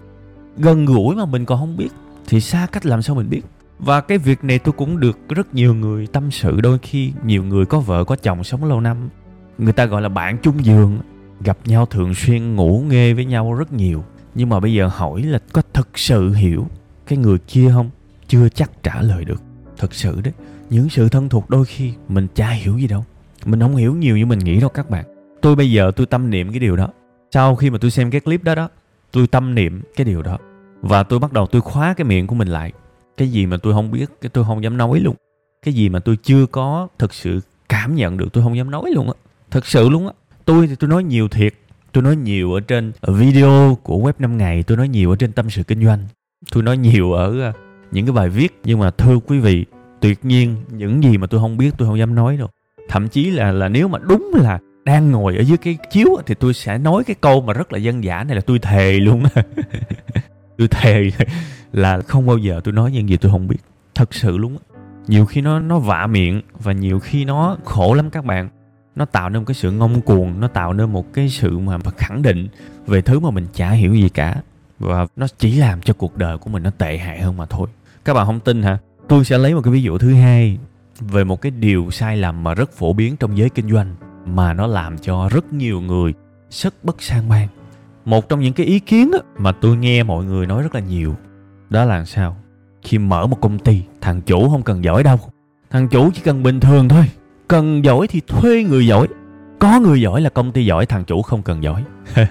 Gần 0.57 0.85
gũi 0.85 1.15
mà 1.15 1.25
mình 1.25 1.45
còn 1.45 1.59
không 1.59 1.77
biết, 1.77 1.89
thì 2.27 2.41
xa 2.41 2.67
cách 2.71 2.85
làm 2.85 3.01
sao 3.01 3.15
mình 3.15 3.29
biết? 3.29 3.41
Và 3.79 4.01
cái 4.01 4.17
việc 4.17 4.43
này 4.43 4.59
tôi 4.59 4.71
cũng 4.71 4.99
được 4.99 5.19
rất 5.29 5.53
nhiều 5.53 5.73
người 5.73 6.07
tâm 6.07 6.31
sự. 6.31 6.61
Đôi 6.61 6.77
khi 6.77 7.11
nhiều 7.25 7.43
người 7.43 7.65
có 7.65 7.79
vợ, 7.79 8.03
có 8.03 8.15
chồng 8.15 8.43
sống 8.43 8.63
lâu 8.63 8.81
năm, 8.81 9.09
người 9.57 9.73
ta 9.73 9.85
gọi 9.85 10.01
là 10.01 10.09
bạn 10.09 10.37
chung 10.43 10.65
giường, 10.65 10.99
gặp 11.41 11.57
nhau 11.65 11.85
thường 11.85 12.13
xuyên, 12.15 12.55
ngủ 12.55 12.83
nghe 12.89 13.13
với 13.13 13.25
nhau 13.25 13.53
rất 13.53 13.73
nhiều. 13.73 14.03
Nhưng 14.35 14.49
mà 14.49 14.59
bây 14.59 14.73
giờ 14.73 14.89
hỏi 14.93 15.23
là 15.23 15.39
có 15.53 15.61
thực 15.73 15.99
sự 15.99 16.33
hiểu 16.33 16.67
cái 17.07 17.17
người 17.17 17.37
kia 17.37 17.69
không? 17.73 17.89
Chưa 18.27 18.49
chắc 18.49 18.83
trả 18.83 19.01
lời 19.01 19.25
được. 19.25 19.41
Thật 19.77 19.93
sự 19.93 20.21
đấy, 20.21 20.33
những 20.69 20.89
sự 20.89 21.09
thân 21.09 21.29
thuộc 21.29 21.49
đôi 21.49 21.65
khi 21.65 21.93
mình 22.09 22.27
chả 22.35 22.49
hiểu 22.49 22.77
gì 22.77 22.87
đâu. 22.87 23.05
Mình 23.45 23.59
không 23.59 23.75
hiểu 23.75 23.95
nhiều 23.95 24.17
như 24.17 24.25
mình 24.25 24.39
nghĩ 24.39 24.59
đâu 24.59 24.69
các 24.69 24.89
bạn 24.89 25.14
tôi 25.45 25.55
bây 25.55 25.71
giờ 25.71 25.91
tôi 25.95 26.05
tâm 26.05 26.29
niệm 26.29 26.49
cái 26.49 26.59
điều 26.59 26.75
đó. 26.75 26.89
Sau 27.31 27.55
khi 27.55 27.69
mà 27.69 27.77
tôi 27.77 27.91
xem 27.91 28.11
cái 28.11 28.21
clip 28.21 28.43
đó 28.43 28.55
đó, 28.55 28.69
tôi 29.11 29.27
tâm 29.27 29.55
niệm 29.55 29.81
cái 29.95 30.05
điều 30.05 30.21
đó. 30.21 30.37
Và 30.81 31.03
tôi 31.03 31.19
bắt 31.19 31.33
đầu 31.33 31.47
tôi 31.47 31.61
khóa 31.61 31.93
cái 31.93 32.05
miệng 32.05 32.27
của 32.27 32.35
mình 32.35 32.47
lại. 32.47 32.71
Cái 33.17 33.27
gì 33.27 33.45
mà 33.45 33.57
tôi 33.57 33.73
không 33.73 33.91
biết, 33.91 34.05
cái 34.21 34.29
tôi 34.29 34.43
không 34.43 34.63
dám 34.63 34.77
nói 34.77 34.99
luôn. 34.99 35.15
Cái 35.65 35.73
gì 35.73 35.89
mà 35.89 35.99
tôi 35.99 36.17
chưa 36.23 36.45
có 36.45 36.87
thực 36.99 37.13
sự 37.13 37.41
cảm 37.69 37.95
nhận 37.95 38.17
được, 38.17 38.33
tôi 38.33 38.43
không 38.43 38.57
dám 38.57 38.71
nói 38.71 38.91
luôn 38.91 39.07
á. 39.07 39.13
Thật 39.51 39.65
sự 39.65 39.89
luôn 39.89 40.07
á. 40.07 40.13
Tôi 40.45 40.67
thì 40.67 40.75
tôi 40.75 40.89
nói 40.89 41.03
nhiều 41.03 41.27
thiệt. 41.27 41.53
Tôi 41.91 42.03
nói 42.03 42.15
nhiều 42.15 42.53
ở 42.53 42.59
trên 42.59 42.91
video 43.01 43.77
của 43.83 43.97
web 43.97 44.13
5 44.19 44.37
ngày, 44.37 44.63
tôi 44.63 44.77
nói 44.77 44.87
nhiều 44.87 45.09
ở 45.09 45.15
trên 45.15 45.31
tâm 45.31 45.49
sự 45.49 45.63
kinh 45.63 45.85
doanh. 45.85 45.99
Tôi 46.51 46.63
nói 46.63 46.77
nhiều 46.77 47.13
ở 47.13 47.41
ờ, 47.41 47.53
những 47.91 48.05
cái 48.05 48.13
bài 48.13 48.29
viết. 48.29 48.59
Nhưng 48.63 48.79
mà 48.79 48.91
thưa 48.91 49.19
quý 49.27 49.39
vị, 49.39 49.65
tuyệt 50.01 50.25
nhiên 50.25 50.55
những 50.71 51.03
gì 51.03 51.17
mà 51.17 51.27
tôi 51.27 51.41
không 51.41 51.57
biết, 51.57 51.73
tôi 51.77 51.87
không 51.87 51.99
dám 51.99 52.15
nói 52.15 52.37
đâu. 52.37 52.49
Thậm 52.89 53.07
chí 53.07 53.29
là 53.29 53.51
là 53.51 53.69
nếu 53.69 53.87
mà 53.87 53.99
đúng 53.99 54.31
là 54.35 54.59
đang 54.85 55.11
ngồi 55.11 55.37
ở 55.37 55.41
dưới 55.41 55.57
cái 55.57 55.77
chiếu 55.91 56.07
thì 56.25 56.35
tôi 56.35 56.53
sẽ 56.53 56.77
nói 56.77 57.03
cái 57.03 57.15
câu 57.21 57.41
mà 57.41 57.53
rất 57.53 57.73
là 57.73 57.79
dân 57.79 58.03
dã 58.03 58.23
này 58.23 58.35
là 58.35 58.41
tôi 58.41 58.59
thề 58.59 58.91
luôn 58.99 59.23
tôi 60.57 60.67
thề 60.67 61.09
là 61.71 62.01
không 62.01 62.25
bao 62.25 62.37
giờ 62.37 62.61
tôi 62.63 62.73
nói 62.73 62.91
những 62.91 63.09
gì 63.09 63.17
tôi 63.17 63.31
không 63.31 63.47
biết. 63.47 63.57
Thật 63.95 64.13
sự 64.13 64.37
luôn 64.37 64.57
á, 64.57 64.79
nhiều 65.07 65.25
khi 65.25 65.41
nó 65.41 65.59
nó 65.59 65.79
vạ 65.79 66.07
miệng 66.07 66.41
và 66.59 66.71
nhiều 66.71 66.99
khi 66.99 67.25
nó 67.25 67.57
khổ 67.65 67.93
lắm 67.93 68.09
các 68.09 68.25
bạn. 68.25 68.49
Nó 68.95 69.05
tạo 69.05 69.29
nên 69.29 69.41
một 69.41 69.45
cái 69.47 69.55
sự 69.55 69.71
ngông 69.71 70.01
cuồng 70.01 70.39
nó 70.39 70.47
tạo 70.47 70.73
nên 70.73 70.93
một 70.93 71.13
cái 71.13 71.29
sự 71.29 71.59
mà 71.59 71.77
khẳng 71.97 72.21
định 72.21 72.47
về 72.87 73.01
thứ 73.01 73.19
mà 73.19 73.29
mình 73.29 73.47
chả 73.53 73.69
hiểu 73.69 73.95
gì 73.95 74.09
cả. 74.09 74.35
Và 74.79 75.07
nó 75.15 75.27
chỉ 75.37 75.55
làm 75.55 75.81
cho 75.81 75.93
cuộc 75.93 76.17
đời 76.17 76.37
của 76.37 76.49
mình 76.49 76.63
nó 76.63 76.69
tệ 76.69 76.97
hại 76.97 77.21
hơn 77.21 77.37
mà 77.37 77.45
thôi. 77.45 77.67
Các 78.05 78.13
bạn 78.13 78.25
không 78.25 78.39
tin 78.39 78.63
hả? 78.63 78.77
Tôi 79.07 79.25
sẽ 79.25 79.37
lấy 79.37 79.53
một 79.53 79.61
cái 79.63 79.73
ví 79.73 79.81
dụ 79.81 79.97
thứ 79.97 80.13
hai 80.13 80.57
về 80.99 81.23
một 81.23 81.41
cái 81.41 81.51
điều 81.51 81.91
sai 81.91 82.17
lầm 82.17 82.43
mà 82.43 82.53
rất 82.53 82.71
phổ 82.71 82.93
biến 82.93 83.17
trong 83.17 83.37
giới 83.37 83.49
kinh 83.49 83.69
doanh 83.71 83.95
mà 84.25 84.53
nó 84.53 84.67
làm 84.67 84.97
cho 84.97 85.29
rất 85.31 85.53
nhiều 85.53 85.81
người 85.81 86.13
rất 86.49 86.73
bất 86.83 87.01
sang 87.01 87.29
mang. 87.29 87.47
Một 88.05 88.29
trong 88.29 88.39
những 88.39 88.53
cái 88.53 88.65
ý 88.65 88.79
kiến 88.79 89.11
mà 89.37 89.51
tôi 89.51 89.77
nghe 89.77 90.03
mọi 90.03 90.25
người 90.25 90.47
nói 90.47 90.63
rất 90.63 90.75
là 90.75 90.81
nhiều, 90.81 91.15
đó 91.69 91.85
là 91.85 92.05
sao? 92.05 92.37
Khi 92.81 92.97
mở 92.97 93.27
một 93.27 93.41
công 93.41 93.59
ty, 93.59 93.83
thằng 94.01 94.21
chủ 94.21 94.49
không 94.49 94.63
cần 94.63 94.83
giỏi 94.83 95.03
đâu. 95.03 95.19
Thằng 95.69 95.87
chủ 95.87 96.11
chỉ 96.13 96.21
cần 96.25 96.43
bình 96.43 96.59
thường 96.59 96.89
thôi. 96.89 97.09
Cần 97.47 97.85
giỏi 97.85 98.07
thì 98.07 98.21
thuê 98.27 98.63
người 98.63 98.87
giỏi. 98.87 99.07
Có 99.59 99.79
người 99.79 100.01
giỏi 100.01 100.21
là 100.21 100.29
công 100.29 100.51
ty 100.51 100.65
giỏi, 100.65 100.85
thằng 100.85 101.03
chủ 101.03 101.21
không 101.21 101.43
cần 101.43 101.63
giỏi. 101.63 101.83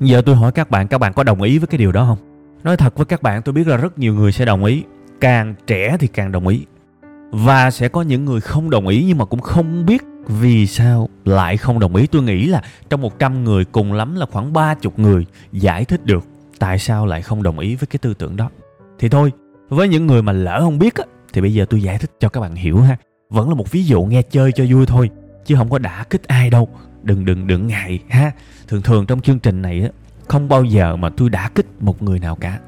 Giờ 0.00 0.22
tôi 0.26 0.34
hỏi 0.36 0.52
các 0.52 0.70
bạn 0.70 0.88
các 0.88 0.98
bạn 0.98 1.12
có 1.12 1.22
đồng 1.22 1.42
ý 1.42 1.58
với 1.58 1.66
cái 1.66 1.78
điều 1.78 1.92
đó 1.92 2.04
không? 2.04 2.18
Nói 2.64 2.76
thật 2.76 2.96
với 2.96 3.06
các 3.06 3.22
bạn, 3.22 3.42
tôi 3.42 3.52
biết 3.52 3.66
là 3.66 3.76
rất 3.76 3.98
nhiều 3.98 4.14
người 4.14 4.32
sẽ 4.32 4.44
đồng 4.44 4.64
ý. 4.64 4.84
Càng 5.20 5.54
trẻ 5.66 5.96
thì 6.00 6.06
càng 6.06 6.32
đồng 6.32 6.46
ý. 6.46 6.66
Và 7.30 7.70
sẽ 7.70 7.88
có 7.88 8.02
những 8.02 8.24
người 8.24 8.40
không 8.40 8.70
đồng 8.70 8.88
ý 8.88 9.04
nhưng 9.08 9.18
mà 9.18 9.24
cũng 9.24 9.40
không 9.40 9.86
biết 9.86 10.04
vì 10.28 10.66
sao 10.66 11.08
lại 11.24 11.56
không 11.56 11.78
đồng 11.78 11.96
ý? 11.96 12.06
Tôi 12.06 12.22
nghĩ 12.22 12.46
là 12.46 12.62
trong 12.90 13.00
100 13.00 13.44
người 13.44 13.64
cùng 13.64 13.92
lắm 13.92 14.16
là 14.16 14.26
khoảng 14.30 14.52
30 14.52 14.92
người 14.96 15.26
giải 15.52 15.84
thích 15.84 16.06
được 16.06 16.24
tại 16.58 16.78
sao 16.78 17.06
lại 17.06 17.22
không 17.22 17.42
đồng 17.42 17.58
ý 17.58 17.74
với 17.74 17.86
cái 17.86 17.98
tư 17.98 18.14
tưởng 18.14 18.36
đó. 18.36 18.50
Thì 18.98 19.08
thôi 19.08 19.32
với 19.68 19.88
những 19.88 20.06
người 20.06 20.22
mà 20.22 20.32
lỡ 20.32 20.60
không 20.60 20.78
biết 20.78 20.94
á, 20.94 21.04
thì 21.32 21.40
bây 21.40 21.54
giờ 21.54 21.66
tôi 21.70 21.82
giải 21.82 21.98
thích 21.98 22.10
cho 22.20 22.28
các 22.28 22.40
bạn 22.40 22.54
hiểu 22.54 22.80
ha. 22.80 22.96
Vẫn 23.30 23.48
là 23.48 23.54
một 23.54 23.70
ví 23.70 23.84
dụ 23.84 24.02
nghe 24.02 24.22
chơi 24.22 24.52
cho 24.52 24.64
vui 24.70 24.86
thôi 24.86 25.10
chứ 25.46 25.54
không 25.56 25.70
có 25.70 25.78
đả 25.78 26.04
kích 26.10 26.28
ai 26.28 26.50
đâu. 26.50 26.68
Đừng 27.02 27.24
đừng 27.24 27.46
đừng 27.46 27.66
ngại 27.66 27.98
ha. 28.08 28.32
Thường 28.68 28.82
thường 28.82 29.06
trong 29.06 29.20
chương 29.20 29.38
trình 29.38 29.62
này 29.62 29.82
á 29.82 29.88
không 30.28 30.48
bao 30.48 30.64
giờ 30.64 30.96
mà 30.96 31.10
tôi 31.10 31.30
đã 31.30 31.48
kích 31.54 31.66
một 31.80 32.02
người 32.02 32.18
nào 32.18 32.36
cả. 32.36 32.58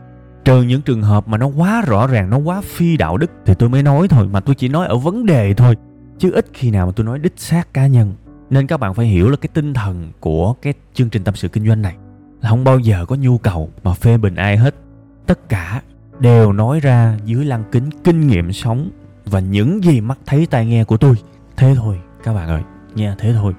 Trừ 0.45 0.63
những 0.63 0.83
trường 0.83 1.03
hợp 1.03 1.29
mà 1.29 1.39
nó 1.39 1.47
quá 1.47 1.83
rõ 1.87 2.07
ràng 2.07 2.31
nó 2.31 2.39
quá 2.39 2.61
phi 2.61 2.97
đạo 2.97 3.17
đức 3.17 3.31
thì 3.47 3.55
tôi 3.55 3.69
mới 3.69 3.83
nói 3.83 4.09
thôi 4.09 4.29
mà 4.33 4.41
tôi 4.41 4.55
chỉ 4.55 4.69
nói 4.69 4.87
ở 4.87 4.97
vấn 4.97 5.27
đề 5.27 5.55
thôi 5.55 5.77
chứ 6.19 6.31
ít 6.31 6.47
khi 6.53 6.71
nào 6.71 6.87
mà 6.87 6.93
tôi 6.97 7.07
nói 7.07 7.19
đích 7.19 7.35
xác 7.37 7.75
cá 7.75 7.87
nhân. 7.87 8.15
Nên 8.51 8.67
các 8.67 8.77
bạn 8.77 8.95
phải 8.95 9.07
hiểu 9.07 9.31
là 9.31 9.37
cái 9.37 9.49
tinh 9.55 9.75
thần 9.75 10.13
của 10.21 10.55
cái 10.63 10.75
chương 10.95 11.09
trình 11.09 11.25
tâm 11.25 11.35
sự 11.35 11.49
kinh 11.49 11.67
doanh 11.67 11.83
này 11.83 11.95
là 12.41 12.49
không 12.51 12.65
bao 12.65 12.79
giờ 12.79 13.05
có 13.07 13.17
nhu 13.17 13.39
cầu 13.39 13.71
mà 13.83 13.95
phê 13.95 14.19
bình 14.19 14.35
ai 14.35 14.57
hết. 14.57 14.75
Tất 15.27 15.49
cả 15.49 15.83
đều 16.19 16.53
nói 16.53 16.81
ra 16.81 17.17
dưới 17.25 17.45
lăng 17.45 17.65
kính 17.73 17.91
kinh 18.05 18.27
nghiệm 18.27 18.53
sống 18.53 18.91
và 19.25 19.41
những 19.41 19.85
gì 19.85 20.01
mắt 20.01 20.19
thấy 20.27 20.47
tai 20.47 20.67
nghe 20.67 20.85
của 20.85 20.97
tôi. 20.97 21.15
Thế 21.57 21.75
thôi, 21.77 22.01
các 22.25 22.35
bạn 22.35 22.49
ơi. 22.49 22.63
Nha, 22.95 23.15
thế 23.19 23.33
thôi. 23.33 23.55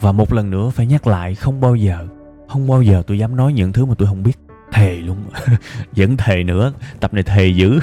Và 0.00 0.12
một 0.12 0.32
lần 0.32 0.50
nữa 0.50 0.70
phải 0.70 0.86
nhắc 0.86 1.06
lại, 1.06 1.34
không 1.34 1.60
bao 1.60 1.74
giờ, 1.74 2.06
không 2.48 2.68
bao 2.68 2.82
giờ 2.82 3.02
tôi 3.06 3.18
dám 3.18 3.36
nói 3.36 3.52
những 3.52 3.72
thứ 3.72 3.84
mà 3.84 3.94
tôi 3.98 4.08
không 4.08 4.22
biết. 4.22 4.38
Thề 4.72 4.96
luôn. 4.96 5.16
Vẫn 5.96 6.16
thề 6.16 6.42
nữa. 6.42 6.72
Tập 7.00 7.14
này 7.14 7.22
thề 7.22 7.46
dữ. 7.46 7.78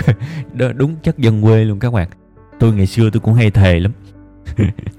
Đúng 0.75 0.95
chất 1.03 1.17
dân 1.17 1.41
quê 1.41 1.63
luôn 1.63 1.79
các 1.79 1.93
bạn. 1.93 2.09
Tôi 2.59 2.73
ngày 2.73 2.87
xưa 2.87 3.09
tôi 3.09 3.19
cũng 3.19 3.33
hay 3.33 3.51
thề 3.51 3.79
lắm 3.79 3.91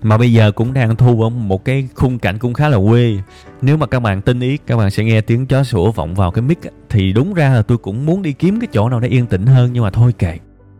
mà 0.03 0.19
bây 0.19 0.33
giờ 0.33 0.53
cũng 0.53 0.75
đang 0.75 0.97
thu 0.97 1.23
ở 1.23 1.29
một 1.29 1.65
cái 1.65 1.89
khung 1.95 2.19
cảnh 2.19 2.39
cũng 2.39 2.55
khá 2.55 2.69
là 2.69 2.79
quê. 2.89 3.19
Nếu 3.63 3.77
mà 3.77 3.87
các 3.87 4.01
bạn 4.01 4.23
tin 4.23 4.41
ý, 4.41 4.57
các 4.67 4.77
bạn 4.77 4.91
sẽ 4.91 5.05
nghe 5.05 5.21
tiếng 5.21 5.47
chó 5.47 5.65
sủa 5.65 5.93
vọng 5.93 6.15
vào 6.15 6.31
cái 6.31 6.43
mic 6.43 6.59
thì 6.91 7.13
đúng 7.13 7.35
ra 7.35 7.55
là 7.55 7.63
tôi 7.63 7.79
cũng 7.79 8.07
muốn 8.07 8.23
đi 8.23 8.33
kiếm 8.33 8.61
cái 8.61 8.69
chỗ 8.73 8.89
nào 8.89 9.01
để 9.01 9.09
yên 9.09 9.27
tĩnh 9.27 9.47
hơn, 9.47 9.71
nhưng 9.73 9.83
mà 9.83 9.91
thôi 9.91 10.13
kệ. 10.19 10.39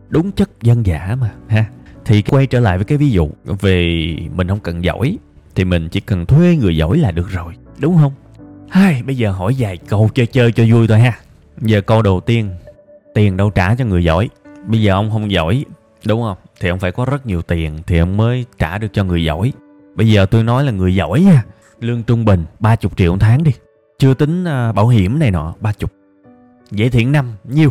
Đúng 0.09 0.31
chất 0.31 0.49
dân 0.61 0.85
giả 0.85 1.17
mà, 1.21 1.31
ha. 1.47 1.65
Thì 2.05 2.21
quay 2.21 2.47
trở 2.47 2.59
lại 2.59 2.77
với 2.77 2.85
cái 2.85 2.97
ví 2.97 3.09
dụ 3.09 3.29
về 3.61 4.15
mình 4.35 4.47
không 4.47 4.59
cần 4.59 4.83
giỏi, 4.83 5.17
thì 5.55 5.65
mình 5.65 5.89
chỉ 5.89 5.99
cần 5.99 6.25
thuê 6.25 6.55
người 6.55 6.77
giỏi 6.77 6.97
là 6.97 7.11
được 7.11 7.29
rồi, 7.29 7.53
đúng 7.79 7.97
không? 7.97 8.13
Hai, 8.69 9.03
bây 9.03 9.17
giờ 9.17 9.31
hỏi 9.31 9.55
vài 9.57 9.77
câu 9.77 10.09
chơi 10.13 10.25
chơi 10.25 10.51
cho 10.51 10.63
vui 10.69 10.87
thôi 10.87 10.99
ha. 10.99 11.19
Giờ 11.61 11.81
câu 11.81 12.01
đầu 12.01 12.19
tiên, 12.19 12.49
tiền 13.13 13.37
đâu 13.37 13.49
trả 13.49 13.75
cho 13.75 13.85
người 13.85 14.03
giỏi? 14.03 14.29
Bây 14.65 14.81
giờ 14.81 14.93
ông 14.93 15.11
không 15.11 15.31
giỏi, 15.31 15.65
đúng 16.05 16.21
không? 16.21 16.37
Thì 16.59 16.69
ông 16.69 16.79
phải 16.79 16.91
có 16.91 17.05
rất 17.05 17.25
nhiều 17.25 17.41
tiền 17.41 17.79
thì 17.87 17.97
ông 17.97 18.17
mới 18.17 18.45
trả 18.57 18.77
được 18.77 18.87
cho 18.93 19.03
người 19.03 19.23
giỏi. 19.23 19.53
Bây 19.95 20.09
giờ 20.09 20.25
tôi 20.25 20.43
nói 20.43 20.63
là 20.63 20.71
người 20.71 20.95
giỏi 20.95 21.21
nha 21.21 21.43
lương 21.79 22.03
trung 22.03 22.25
bình 22.25 22.45
30 22.59 22.91
triệu 22.95 23.11
một 23.11 23.17
tháng 23.19 23.43
đi. 23.43 23.51
Chưa 23.99 24.13
tính 24.13 24.45
à, 24.45 24.71
bảo 24.71 24.87
hiểm 24.87 25.19
này 25.19 25.31
nọ 25.31 25.55
30 25.59 25.89
Vậy 26.71 26.89
thiện 26.89 27.11
năm, 27.11 27.33
nhiêu? 27.43 27.69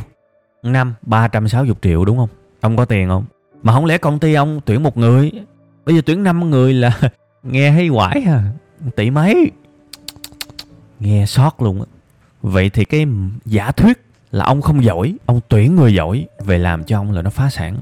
Năm 0.63 0.95
360 1.03 1.75
triệu 1.83 2.05
đúng 2.05 2.17
không? 2.17 2.29
Ông 2.61 2.77
có 2.77 2.85
tiền 2.85 3.09
không? 3.09 3.25
Mà 3.63 3.73
không 3.73 3.85
lẽ 3.85 3.99
công 3.99 4.19
ty 4.19 4.35
ông 4.35 4.61
tuyển 4.65 4.83
một 4.83 4.97
người? 4.97 5.33
Bây 5.87 5.95
giờ 5.95 6.01
tuyển 6.07 6.23
năm 6.23 6.51
người 6.51 6.73
là 6.75 7.01
nghe 7.43 7.71
hay 7.71 7.89
quải 7.93 8.23
à 8.27 8.53
tỷ 8.97 9.11
mấy 9.11 9.51
nghe 11.01 11.27
sót 11.27 11.63
luôn 11.63 11.81
á. 11.81 11.87
Vậy 12.43 12.71
thì 12.71 12.85
cái 12.85 13.07
giả 13.45 13.73
thuyết 13.73 14.03
là 14.31 14.45
ông 14.45 14.63
không 14.63 14.85
giỏi, 14.85 15.15
ông 15.27 15.41
tuyển 15.49 15.77
người 15.77 15.95
giỏi, 15.95 16.27
về 16.45 16.59
làm 16.59 16.85
cho 16.85 16.99
ông 16.99 17.13
là 17.13 17.23
nó 17.23 17.31
phá 17.31 17.51
sản 17.51 17.77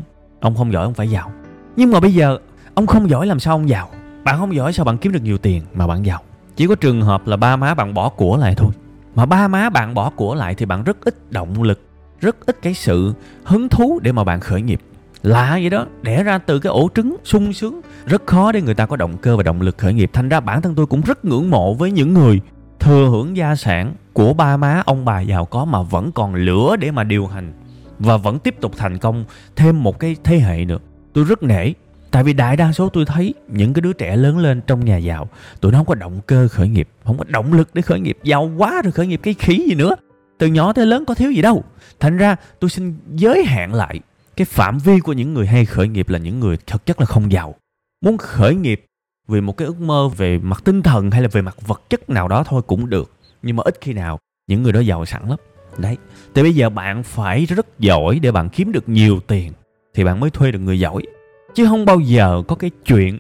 ông 0.44 0.54
không 0.54 0.72
giỏi, 0.72 0.84
ông 0.84 0.94
phải 0.94 1.10
giàu. 1.10 1.30
Nhưng 1.76 1.90
mà 1.90 2.00
bây 2.00 2.14
giờ, 2.14 2.38
ông 2.74 2.86
không 2.86 3.10
giỏi 3.10 3.26
làm 3.26 3.40
sao 3.40 3.54
ông 3.54 3.68
giàu? 3.68 3.90
Bạn 4.24 4.38
không 4.38 4.54
giỏi 4.54 4.72
sao 4.72 4.84
bạn 4.84 4.98
kiếm 4.98 5.12
được 5.12 5.22
nhiều 5.22 5.38
tiền 5.38 5.62
mà 5.74 5.86
bạn 5.86 6.06
giàu? 6.06 6.20
Chỉ 6.56 6.66
có 6.66 6.74
trường 6.74 7.02
hợp 7.02 7.26
là 7.26 7.36
ba 7.36 7.56
má 7.56 7.74
bạn 7.74 7.94
bỏ 7.94 8.08
của 8.08 8.36
lại 8.36 8.54
thôi. 8.54 8.70
Mà 9.14 9.26
ba 9.26 9.48
má 9.48 9.70
bạn 9.70 9.94
bỏ 9.94 10.10
của 10.10 10.34
lại 10.34 10.54
thì 10.54 10.66
bạn 10.66 10.84
rất 10.84 10.96
ít 11.04 11.32
động 11.32 11.62
lực, 11.62 11.80
rất 12.20 12.46
ít 12.46 12.58
cái 12.62 12.74
sự 12.74 13.12
hứng 13.44 13.68
thú 13.68 14.00
để 14.02 14.12
mà 14.12 14.24
bạn 14.24 14.40
khởi 14.40 14.62
nghiệp. 14.62 14.80
Lạ 15.22 15.50
vậy 15.50 15.70
đó, 15.70 15.86
đẻ 16.02 16.22
ra 16.22 16.38
từ 16.38 16.58
cái 16.58 16.70
ổ 16.70 16.88
trứng 16.94 17.16
sung 17.24 17.52
sướng, 17.52 17.80
rất 18.06 18.26
khó 18.26 18.52
để 18.52 18.62
người 18.62 18.74
ta 18.74 18.86
có 18.86 18.96
động 18.96 19.16
cơ 19.16 19.36
và 19.36 19.42
động 19.42 19.60
lực 19.60 19.78
khởi 19.78 19.94
nghiệp. 19.94 20.10
Thành 20.12 20.28
ra 20.28 20.40
bản 20.40 20.62
thân 20.62 20.74
tôi 20.74 20.86
cũng 20.86 21.00
rất 21.00 21.24
ngưỡng 21.24 21.50
mộ 21.50 21.74
với 21.74 21.90
những 21.90 22.14
người 22.14 22.40
thừa 22.80 23.08
hưởng 23.10 23.36
gia 23.36 23.54
sản 23.54 23.94
của 24.12 24.34
ba 24.34 24.56
má 24.56 24.82
ông 24.86 25.04
bà 25.04 25.20
giàu 25.20 25.44
có 25.44 25.64
mà 25.64 25.82
vẫn 25.82 26.12
còn 26.12 26.34
lửa 26.34 26.76
để 26.76 26.90
mà 26.90 27.04
điều 27.04 27.26
hành 27.26 27.52
và 27.98 28.16
vẫn 28.16 28.38
tiếp 28.38 28.54
tục 28.60 28.72
thành 28.76 28.98
công 28.98 29.24
thêm 29.56 29.82
một 29.82 30.00
cái 30.00 30.16
thế 30.24 30.38
hệ 30.38 30.64
nữa. 30.64 30.78
Tôi 31.12 31.24
rất 31.24 31.42
nể, 31.42 31.72
tại 32.10 32.24
vì 32.24 32.32
đại 32.32 32.56
đa 32.56 32.72
số 32.72 32.88
tôi 32.88 33.04
thấy 33.04 33.34
những 33.48 33.72
cái 33.72 33.80
đứa 33.80 33.92
trẻ 33.92 34.16
lớn 34.16 34.38
lên 34.38 34.60
trong 34.66 34.84
nhà 34.84 34.96
giàu, 34.96 35.28
tụi 35.60 35.72
nó 35.72 35.78
không 35.78 35.86
có 35.86 35.94
động 35.94 36.20
cơ 36.26 36.48
khởi 36.48 36.68
nghiệp, 36.68 36.88
không 37.04 37.18
có 37.18 37.24
động 37.28 37.52
lực 37.52 37.68
để 37.74 37.82
khởi 37.82 38.00
nghiệp, 38.00 38.18
giàu 38.22 38.50
quá 38.56 38.82
rồi 38.82 38.92
khởi 38.92 39.06
nghiệp 39.06 39.20
cái 39.22 39.34
khí 39.34 39.64
gì 39.68 39.74
nữa. 39.74 39.94
Từ 40.38 40.46
nhỏ 40.46 40.72
tới 40.72 40.86
lớn 40.86 41.04
có 41.04 41.14
thiếu 41.14 41.30
gì 41.30 41.42
đâu. 41.42 41.64
Thành 42.00 42.16
ra 42.16 42.36
tôi 42.60 42.70
xin 42.70 42.94
giới 43.14 43.44
hạn 43.44 43.74
lại, 43.74 44.00
cái 44.36 44.44
phạm 44.44 44.78
vi 44.78 45.00
của 45.00 45.12
những 45.12 45.34
người 45.34 45.46
hay 45.46 45.64
khởi 45.64 45.88
nghiệp 45.88 46.08
là 46.08 46.18
những 46.18 46.40
người 46.40 46.56
thực 46.66 46.86
chất 46.86 47.00
là 47.00 47.06
không 47.06 47.32
giàu. 47.32 47.54
Muốn 48.00 48.18
khởi 48.18 48.54
nghiệp 48.54 48.84
vì 49.28 49.40
một 49.40 49.56
cái 49.56 49.66
ước 49.66 49.80
mơ 49.80 50.08
về 50.16 50.38
mặt 50.38 50.62
tinh 50.64 50.82
thần 50.82 51.10
hay 51.10 51.22
là 51.22 51.28
về 51.32 51.42
mặt 51.42 51.56
vật 51.66 51.82
chất 51.90 52.10
nào 52.10 52.28
đó 52.28 52.44
thôi 52.44 52.62
cũng 52.66 52.90
được, 52.90 53.12
nhưng 53.42 53.56
mà 53.56 53.62
ít 53.64 53.78
khi 53.80 53.92
nào 53.92 54.18
những 54.46 54.62
người 54.62 54.72
đó 54.72 54.80
giàu 54.80 55.04
sẵn 55.04 55.28
lắm 55.28 55.38
đấy, 55.78 55.96
thì 56.34 56.42
bây 56.42 56.54
giờ 56.54 56.70
bạn 56.70 57.02
phải 57.02 57.46
rất 57.46 57.78
giỏi 57.78 58.18
để 58.18 58.32
bạn 58.32 58.48
kiếm 58.48 58.72
được 58.72 58.88
nhiều 58.88 59.20
tiền 59.26 59.52
thì 59.94 60.04
bạn 60.04 60.20
mới 60.20 60.30
thuê 60.30 60.50
được 60.50 60.58
người 60.58 60.78
giỏi. 60.78 61.02
Chứ 61.54 61.66
không 61.66 61.84
bao 61.84 62.00
giờ 62.00 62.42
có 62.48 62.56
cái 62.56 62.70
chuyện 62.86 63.18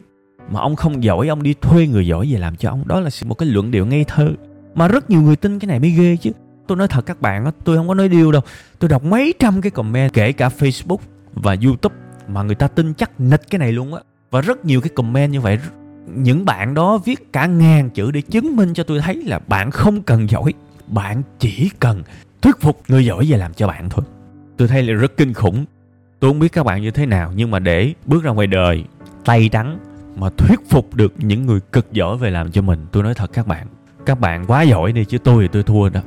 mà 0.50 0.60
ông 0.60 0.76
không 0.76 1.04
giỏi, 1.04 1.28
ông 1.28 1.42
đi 1.42 1.54
thuê 1.60 1.86
người 1.86 2.06
giỏi 2.06 2.28
về 2.32 2.38
làm 2.38 2.56
cho 2.56 2.70
ông. 2.70 2.88
Đó 2.88 3.00
là 3.00 3.10
một 3.24 3.34
cái 3.34 3.48
luận 3.48 3.70
điệu 3.70 3.86
ngây 3.86 4.04
thơ. 4.04 4.32
Mà 4.74 4.88
rất 4.88 5.10
nhiều 5.10 5.22
người 5.22 5.36
tin 5.36 5.58
cái 5.58 5.66
này 5.66 5.80
mới 5.80 5.90
ghê 5.90 6.16
chứ. 6.16 6.30
Tôi 6.66 6.78
nói 6.78 6.88
thật 6.88 7.06
các 7.06 7.20
bạn 7.20 7.50
tôi 7.64 7.76
không 7.76 7.88
có 7.88 7.94
nói 7.94 8.08
điêu 8.08 8.32
đâu. 8.32 8.42
Tôi 8.78 8.88
đọc 8.88 9.04
mấy 9.04 9.34
trăm 9.38 9.60
cái 9.60 9.70
comment, 9.70 10.12
kể 10.12 10.32
cả 10.32 10.48
facebook 10.58 10.98
và 11.34 11.56
youtube, 11.64 11.94
mà 12.28 12.42
người 12.42 12.54
ta 12.54 12.68
tin 12.68 12.94
chắc 12.94 13.20
nịch 13.20 13.42
cái 13.50 13.58
này 13.58 13.72
luôn 13.72 13.94
á. 13.94 14.00
Và 14.30 14.40
rất 14.40 14.64
nhiều 14.64 14.80
cái 14.80 14.88
comment 14.88 15.32
như 15.32 15.40
vậy. 15.40 15.58
Những 16.06 16.44
bạn 16.44 16.74
đó 16.74 16.98
viết 16.98 17.32
cả 17.32 17.46
ngàn 17.46 17.90
chữ 17.90 18.10
để 18.10 18.20
chứng 18.20 18.56
minh 18.56 18.74
cho 18.74 18.84
tôi 18.84 19.00
thấy 19.00 19.22
là 19.22 19.38
bạn 19.38 19.70
không 19.70 20.02
cần 20.02 20.30
giỏi, 20.30 20.52
bạn 20.86 21.22
chỉ 21.38 21.70
cần 21.80 22.02
thuyết 22.44 22.60
phục 22.60 22.82
người 22.88 23.04
giỏi 23.04 23.26
về 23.28 23.38
làm 23.38 23.54
cho 23.54 23.66
bạn 23.66 23.88
thôi. 23.88 24.04
Tôi 24.56 24.68
thấy 24.68 24.82
là 24.82 24.94
rất 24.94 25.16
kinh 25.16 25.34
khủng. 25.34 25.64
Tôi 26.20 26.30
không 26.30 26.38
biết 26.38 26.52
các 26.52 26.66
bạn 26.66 26.82
như 26.82 26.90
thế 26.90 27.06
nào, 27.06 27.32
nhưng 27.36 27.50
mà 27.50 27.58
để 27.58 27.94
bước 28.06 28.22
ra 28.22 28.30
ngoài 28.30 28.46
đời, 28.46 28.84
tay 29.24 29.48
trắng, 29.52 29.78
mà 30.16 30.28
thuyết 30.36 30.60
phục 30.68 30.94
được 30.94 31.14
những 31.18 31.46
người 31.46 31.60
cực 31.72 31.92
giỏi 31.92 32.16
về 32.16 32.30
làm 32.30 32.50
cho 32.50 32.62
mình, 32.62 32.86
tôi 32.92 33.02
nói 33.02 33.14
thật 33.14 33.30
các 33.32 33.46
bạn 33.46 33.66
các 34.06 34.20
bạn 34.20 34.44
quá 34.46 34.62
giỏi 34.62 34.92
đi 34.92 35.04
chứ 35.04 35.18
tôi 35.18 35.42
thì 35.42 35.48
tôi 35.52 35.62
thua 35.62 35.88
đó 35.88 36.00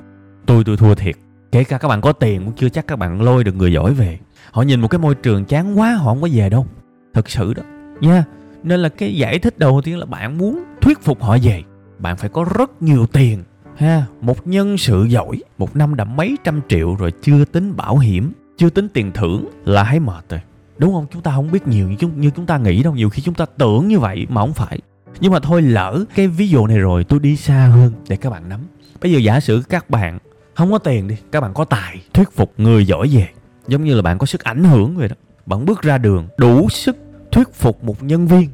tôi 0.45 0.63
tôi 0.63 0.77
thua 0.77 0.95
thiệt. 0.95 1.15
Kể 1.51 1.63
cả 1.63 1.77
các 1.77 1.87
bạn 1.87 2.01
có 2.01 2.13
tiền 2.13 2.45
cũng 2.45 2.53
chưa 2.55 2.69
chắc 2.69 2.87
các 2.87 2.99
bạn 2.99 3.21
lôi 3.21 3.43
được 3.43 3.55
người 3.55 3.73
giỏi 3.73 3.93
về. 3.93 4.19
Họ 4.51 4.61
nhìn 4.61 4.81
một 4.81 4.87
cái 4.87 4.99
môi 4.99 5.15
trường 5.15 5.45
chán 5.45 5.79
quá, 5.79 5.95
họ 5.95 6.05
không 6.05 6.21
có 6.21 6.29
về 6.31 6.49
đâu. 6.49 6.67
Thật 7.13 7.29
sự 7.29 7.53
đó. 7.53 7.63
Nha. 8.01 8.13
Yeah. 8.13 8.25
nên 8.63 8.79
là 8.79 8.89
cái 8.89 9.15
giải 9.15 9.39
thích 9.39 9.57
đầu 9.57 9.81
tiên 9.83 9.97
là 9.97 10.05
bạn 10.05 10.37
muốn 10.37 10.63
thuyết 10.81 11.01
phục 11.01 11.23
họ 11.23 11.37
về, 11.43 11.63
bạn 11.99 12.17
phải 12.17 12.29
có 12.29 12.45
rất 12.57 12.81
nhiều 12.81 13.05
tiền 13.05 13.43
ha 13.77 14.05
một 14.21 14.47
nhân 14.47 14.77
sự 14.77 15.03
giỏi 15.03 15.43
một 15.57 15.75
năm 15.75 15.95
đã 15.95 16.03
mấy 16.03 16.37
trăm 16.43 16.61
triệu 16.69 16.95
rồi 16.95 17.11
chưa 17.21 17.45
tính 17.45 17.75
bảo 17.75 17.97
hiểm 17.97 18.31
chưa 18.57 18.69
tính 18.69 18.89
tiền 18.89 19.11
thưởng 19.11 19.45
là 19.65 19.83
thấy 19.83 19.99
mệt 19.99 20.29
rồi. 20.29 20.41
Đúng 20.77 20.93
không? 20.93 21.05
Chúng 21.11 21.21
ta 21.21 21.31
không 21.31 21.51
biết 21.51 21.67
nhiều 21.67 21.89
như 21.89 21.95
chúng, 21.99 22.21
như 22.21 22.29
chúng 22.35 22.45
ta 22.45 22.57
nghĩ 22.57 22.83
đâu 22.83 22.93
nhiều 22.93 23.09
khi 23.09 23.21
chúng 23.21 23.33
ta 23.33 23.45
tưởng 23.57 23.87
như 23.87 23.99
vậy 23.99 24.27
mà 24.29 24.41
không 24.41 24.53
phải. 24.53 24.79
Nhưng 25.19 25.31
mà 25.31 25.39
thôi 25.39 25.61
lỡ 25.61 26.05
cái 26.15 26.27
ví 26.27 26.49
dụ 26.49 26.67
này 26.67 26.77
rồi 26.77 27.03
tôi 27.03 27.19
đi 27.19 27.35
xa 27.35 27.67
hơn 27.73 27.93
để 28.09 28.15
các 28.15 28.29
bạn 28.29 28.49
nắm. 28.49 28.59
Bây 29.01 29.11
giờ 29.11 29.19
giả 29.19 29.39
sử 29.39 29.63
các 29.69 29.89
bạn 29.89 30.19
không 30.55 30.71
có 30.71 30.77
tiền 30.77 31.07
đi 31.07 31.15
các 31.31 31.41
bạn 31.41 31.53
có 31.53 31.65
tài 31.65 32.01
thuyết 32.13 32.31
phục 32.31 32.53
người 32.57 32.85
giỏi 32.85 33.09
về 33.11 33.27
giống 33.67 33.83
như 33.83 33.95
là 33.95 34.01
bạn 34.01 34.17
có 34.17 34.25
sức 34.25 34.43
ảnh 34.43 34.63
hưởng 34.63 34.97
vậy 34.97 35.07
đó. 35.07 35.15
Bạn 35.45 35.65
bước 35.65 35.81
ra 35.81 35.97
đường 35.97 36.27
đủ 36.37 36.69
sức 36.69 36.97
thuyết 37.31 37.53
phục 37.53 37.83
một 37.83 38.03
nhân 38.03 38.27
viên. 38.27 38.49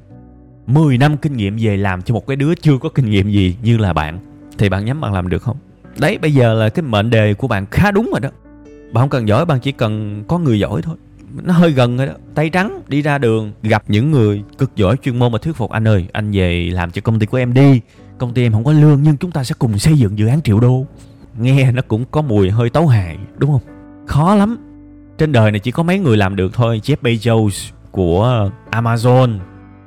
10 0.67 0.97
năm 0.97 1.17
kinh 1.17 1.37
nghiệm 1.37 1.57
về 1.59 1.77
làm 1.77 2.01
cho 2.01 2.13
một 2.13 2.27
cái 2.27 2.35
đứa 2.35 2.55
chưa 2.55 2.77
có 2.77 2.89
kinh 2.89 3.09
nghiệm 3.09 3.31
gì 3.31 3.57
như 3.63 3.77
là 3.77 3.93
bạn 3.93 4.32
thì 4.57 4.69
bạn 4.69 4.85
nhắm 4.85 5.01
bạn 5.01 5.13
làm 5.13 5.29
được 5.29 5.41
không? 5.41 5.57
Đấy, 5.99 6.17
bây 6.17 6.33
giờ 6.33 6.53
là 6.53 6.69
cái 6.69 6.83
mệnh 6.83 7.09
đề 7.09 7.33
của 7.33 7.47
bạn 7.47 7.65
khá 7.71 7.91
đúng 7.91 8.09
rồi 8.11 8.19
đó. 8.19 8.29
Bạn 8.93 9.01
không 9.01 9.09
cần 9.09 9.27
giỏi, 9.27 9.45
bạn 9.45 9.59
chỉ 9.59 9.71
cần 9.71 10.23
có 10.27 10.37
người 10.37 10.59
giỏi 10.59 10.81
thôi. 10.81 10.95
Nó 11.43 11.53
hơi 11.53 11.71
gần 11.71 11.97
rồi 11.97 12.07
đó. 12.07 12.13
Tay 12.35 12.49
trắng, 12.49 12.81
đi 12.87 13.01
ra 13.01 13.17
đường, 13.17 13.51
gặp 13.63 13.83
những 13.87 14.11
người 14.11 14.43
cực 14.57 14.75
giỏi 14.75 14.95
chuyên 15.03 15.19
môn 15.19 15.31
mà 15.31 15.37
thuyết 15.37 15.55
phục. 15.55 15.71
Anh 15.71 15.87
ơi, 15.87 16.07
anh 16.11 16.31
về 16.31 16.69
làm 16.73 16.91
cho 16.91 17.01
công 17.01 17.19
ty 17.19 17.25
của 17.25 17.37
em 17.37 17.53
đi. 17.53 17.81
Công 18.17 18.33
ty 18.33 18.43
em 18.43 18.51
không 18.51 18.63
có 18.63 18.71
lương, 18.71 19.03
nhưng 19.03 19.17
chúng 19.17 19.31
ta 19.31 19.43
sẽ 19.43 19.55
cùng 19.59 19.79
xây 19.79 19.97
dựng 19.97 20.17
dự 20.17 20.27
án 20.27 20.41
triệu 20.41 20.59
đô. 20.59 20.85
Nghe 21.39 21.71
nó 21.71 21.81
cũng 21.87 22.05
có 22.11 22.21
mùi 22.21 22.49
hơi 22.49 22.69
tấu 22.69 22.87
hài 22.87 23.17
đúng 23.37 23.51
không? 23.51 23.61
Khó 24.07 24.35
lắm. 24.35 24.57
Trên 25.17 25.31
đời 25.31 25.51
này 25.51 25.59
chỉ 25.59 25.71
có 25.71 25.83
mấy 25.83 25.99
người 25.99 26.17
làm 26.17 26.35
được 26.35 26.53
thôi. 26.53 26.81
Jeff 26.83 26.95
Bezos 27.01 27.71
của 27.91 28.49
Amazon, 28.71 29.39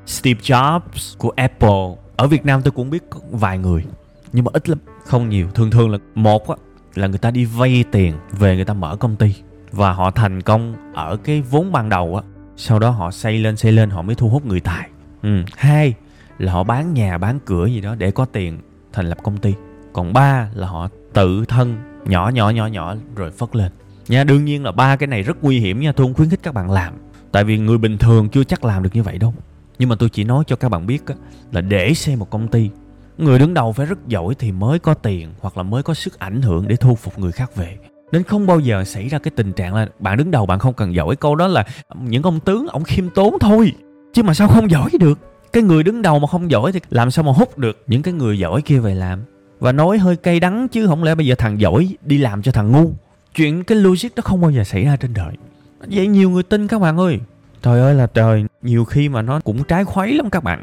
Steve 0.06 0.40
Jobs 0.40 1.16
của 1.18 1.32
Apple. 1.36 1.86
Ở 2.16 2.26
Việt 2.26 2.46
Nam 2.46 2.62
tôi 2.62 2.72
cũng 2.72 2.90
biết 2.90 3.02
vài 3.30 3.58
người 3.58 3.84
nhưng 4.32 4.44
mà 4.44 4.50
ít 4.54 4.68
lắm 4.68 4.78
không 5.04 5.28
nhiều. 5.28 5.48
Thường 5.54 5.70
thường 5.70 5.90
là 5.90 5.98
một 6.14 6.48
á 6.48 6.56
là 6.94 7.06
người 7.06 7.18
ta 7.18 7.30
đi 7.30 7.44
vay 7.44 7.84
tiền 7.92 8.14
về 8.32 8.56
người 8.56 8.64
ta 8.64 8.74
mở 8.74 8.96
công 8.96 9.16
ty. 9.16 9.34
Và 9.72 9.92
họ 9.92 10.10
thành 10.10 10.42
công 10.42 10.74
ở 10.94 11.16
cái 11.16 11.40
vốn 11.40 11.72
ban 11.72 11.88
đầu 11.88 12.16
á. 12.16 12.22
Sau 12.56 12.78
đó 12.78 12.90
họ 12.90 13.10
xây 13.10 13.38
lên 13.38 13.56
xây 13.56 13.72
lên 13.72 13.90
họ 13.90 14.02
mới 14.02 14.14
thu 14.14 14.28
hút 14.28 14.46
người 14.46 14.60
tài. 14.60 14.88
Ừ. 15.22 15.42
hai 15.56 15.94
là 16.38 16.52
họ 16.52 16.64
bán 16.64 16.94
nhà 16.94 17.18
bán 17.18 17.38
cửa 17.44 17.66
gì 17.66 17.80
đó 17.80 17.94
để 17.94 18.10
có 18.10 18.24
tiền 18.24 18.58
thành 18.92 19.08
lập 19.08 19.18
công 19.22 19.36
ty. 19.36 19.54
Còn 19.92 20.12
ba 20.12 20.50
là 20.54 20.66
họ 20.66 20.88
tự 21.12 21.44
thân 21.44 21.76
nhỏ 22.04 22.28
nhỏ 22.28 22.50
nhỏ 22.50 22.66
nhỏ 22.66 22.94
rồi 23.16 23.30
phất 23.30 23.56
lên. 23.56 23.72
Nha 24.08 24.24
đương 24.24 24.44
nhiên 24.44 24.64
là 24.64 24.72
ba 24.72 24.96
cái 24.96 25.06
này 25.06 25.22
rất 25.22 25.44
nguy 25.44 25.60
hiểm 25.60 25.80
nha 25.80 25.92
tôi 25.92 26.06
không 26.06 26.14
khuyến 26.14 26.30
khích 26.30 26.42
các 26.42 26.54
bạn 26.54 26.70
làm. 26.70 26.94
Tại 27.32 27.44
vì 27.44 27.58
người 27.58 27.78
bình 27.78 27.98
thường 27.98 28.28
chưa 28.28 28.44
chắc 28.44 28.64
làm 28.64 28.82
được 28.82 28.90
như 28.92 29.02
vậy 29.02 29.18
đâu. 29.18 29.34
Nhưng 29.78 29.88
mà 29.88 29.96
tôi 29.98 30.08
chỉ 30.08 30.24
nói 30.24 30.44
cho 30.46 30.56
các 30.56 30.68
bạn 30.68 30.86
biết 30.86 31.06
á, 31.06 31.14
là 31.52 31.60
để 31.60 31.94
xây 31.94 32.16
một 32.16 32.30
công 32.30 32.48
ty 32.48 32.70
người 33.18 33.38
đứng 33.38 33.54
đầu 33.54 33.72
phải 33.72 33.86
rất 33.86 34.08
giỏi 34.08 34.34
thì 34.38 34.52
mới 34.52 34.78
có 34.78 34.94
tiền 34.94 35.28
hoặc 35.40 35.56
là 35.56 35.62
mới 35.62 35.82
có 35.82 35.94
sức 35.94 36.18
ảnh 36.18 36.42
hưởng 36.42 36.68
để 36.68 36.76
thu 36.76 36.94
phục 36.94 37.18
người 37.18 37.32
khác 37.32 37.56
về. 37.56 37.78
Nên 38.12 38.22
không 38.22 38.46
bao 38.46 38.60
giờ 38.60 38.84
xảy 38.84 39.08
ra 39.08 39.18
cái 39.18 39.30
tình 39.36 39.52
trạng 39.52 39.74
là 39.74 39.88
bạn 39.98 40.18
đứng 40.18 40.30
đầu 40.30 40.46
bạn 40.46 40.58
không 40.58 40.74
cần 40.74 40.94
giỏi. 40.94 41.16
Câu 41.16 41.34
đó 41.34 41.46
là 41.46 41.64
những 42.02 42.22
ông 42.22 42.40
tướng, 42.40 42.66
ông 42.68 42.84
khiêm 42.84 43.10
tốn 43.10 43.38
thôi, 43.40 43.72
chứ 44.12 44.22
mà 44.22 44.34
sao 44.34 44.48
không 44.48 44.70
giỏi 44.70 44.90
được? 45.00 45.18
Cái 45.52 45.62
người 45.62 45.82
đứng 45.82 46.02
đầu 46.02 46.18
mà 46.18 46.26
không 46.26 46.50
giỏi 46.50 46.72
thì 46.72 46.80
làm 46.90 47.10
sao 47.10 47.24
mà 47.24 47.32
hút 47.32 47.58
được 47.58 47.84
những 47.86 48.02
cái 48.02 48.14
người 48.14 48.38
giỏi 48.38 48.62
kia 48.62 48.78
về 48.78 48.94
làm? 48.94 49.22
Và 49.58 49.72
nói 49.72 49.98
hơi 49.98 50.16
cay 50.16 50.40
đắng 50.40 50.68
chứ 50.68 50.86
không 50.86 51.04
lẽ 51.04 51.14
bây 51.14 51.26
giờ 51.26 51.34
thằng 51.38 51.60
giỏi 51.60 51.96
đi 52.02 52.18
làm 52.18 52.42
cho 52.42 52.52
thằng 52.52 52.72
ngu? 52.72 52.90
Chuyện 53.34 53.64
cái 53.64 53.78
logic 53.78 54.08
đó 54.16 54.20
không 54.24 54.40
bao 54.40 54.50
giờ 54.50 54.64
xảy 54.64 54.84
ra 54.84 54.96
trên 54.96 55.14
đời. 55.14 55.36
Vậy 55.80 56.06
nhiều 56.06 56.30
người 56.30 56.42
tin 56.42 56.68
các 56.68 56.78
bạn 56.78 56.96
ơi. 56.96 57.20
Trời 57.62 57.80
ơi 57.80 57.94
là 57.94 58.06
trời, 58.06 58.44
nhiều 58.62 58.84
khi 58.84 59.08
mà 59.08 59.22
nó 59.22 59.40
cũng 59.40 59.64
trái 59.64 59.84
khuấy 59.84 60.14
lắm 60.14 60.30
các 60.30 60.44
bạn. 60.44 60.62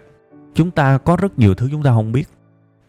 Chúng 0.56 0.72
ta 0.72 0.98
có 0.98 1.16
rất 1.16 1.40
nhiều 1.40 1.56
thứ 1.56 1.68
chúng 1.72 1.84
ta 1.84 1.92
không 1.92 2.12
biết 2.12 2.28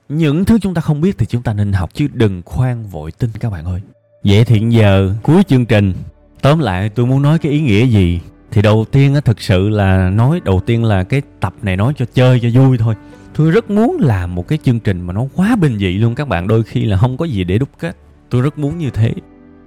những 0.08 0.44
thứ 0.44 0.58
chúng 0.58 0.74
ta 0.74 0.80
không 0.80 1.00
biết 1.00 1.18
thì 1.18 1.26
chúng 1.26 1.42
ta 1.42 1.52
nên 1.52 1.72
học, 1.72 1.90
chứ 1.94 2.08
đừng 2.12 2.42
khoan 2.44 2.86
vội 2.86 3.12
tin 3.12 3.30
các 3.40 3.52
bạn 3.52 3.64
ơi. 3.64 3.80
Vậy 4.24 4.44
thì 4.44 4.60
giờ 4.68 5.14
cuối 5.22 5.42
chương 5.42 5.66
trình. 5.66 5.94
Tóm 6.42 6.58
lại, 6.58 6.88
tôi 6.88 7.06
muốn 7.06 7.22
nói 7.22 7.38
cái 7.38 7.52
ý 7.52 7.60
nghĩa 7.60 7.86
gì? 7.86 8.20
Thì 8.50 8.62
đầu 8.62 8.84
tiên 8.90 9.14
á, 9.14 9.20
thực 9.20 9.40
sự 9.40 9.68
là 9.68 10.10
nói, 10.10 10.40
đầu 10.44 10.60
tiên 10.66 10.84
là 10.84 11.04
cái 11.04 11.22
tập 11.40 11.54
này 11.62 11.76
nói 11.76 11.92
cho 11.96 12.04
chơi 12.14 12.40
cho 12.40 12.48
vui 12.54 12.78
thôi. 12.78 12.94
Tôi 13.36 13.50
rất 13.50 13.70
muốn 13.70 13.96
làm 14.00 14.34
một 14.34 14.48
cái 14.48 14.58
chương 14.64 14.80
trình 14.80 15.00
mà 15.00 15.12
nó 15.12 15.26
quá 15.34 15.56
bình 15.56 15.78
dị 15.78 15.92
luôn 15.92 16.14
các 16.14 16.28
bạn, 16.28 16.48
đôi 16.48 16.62
khi 16.62 16.84
là 16.84 16.96
không 16.96 17.16
có 17.16 17.24
gì 17.24 17.44
để 17.44 17.58
đúc 17.58 17.68
kết. 17.78 17.96
Tôi 18.30 18.42
rất 18.42 18.58
muốn 18.58 18.78
như 18.78 18.90
thế. 18.90 19.14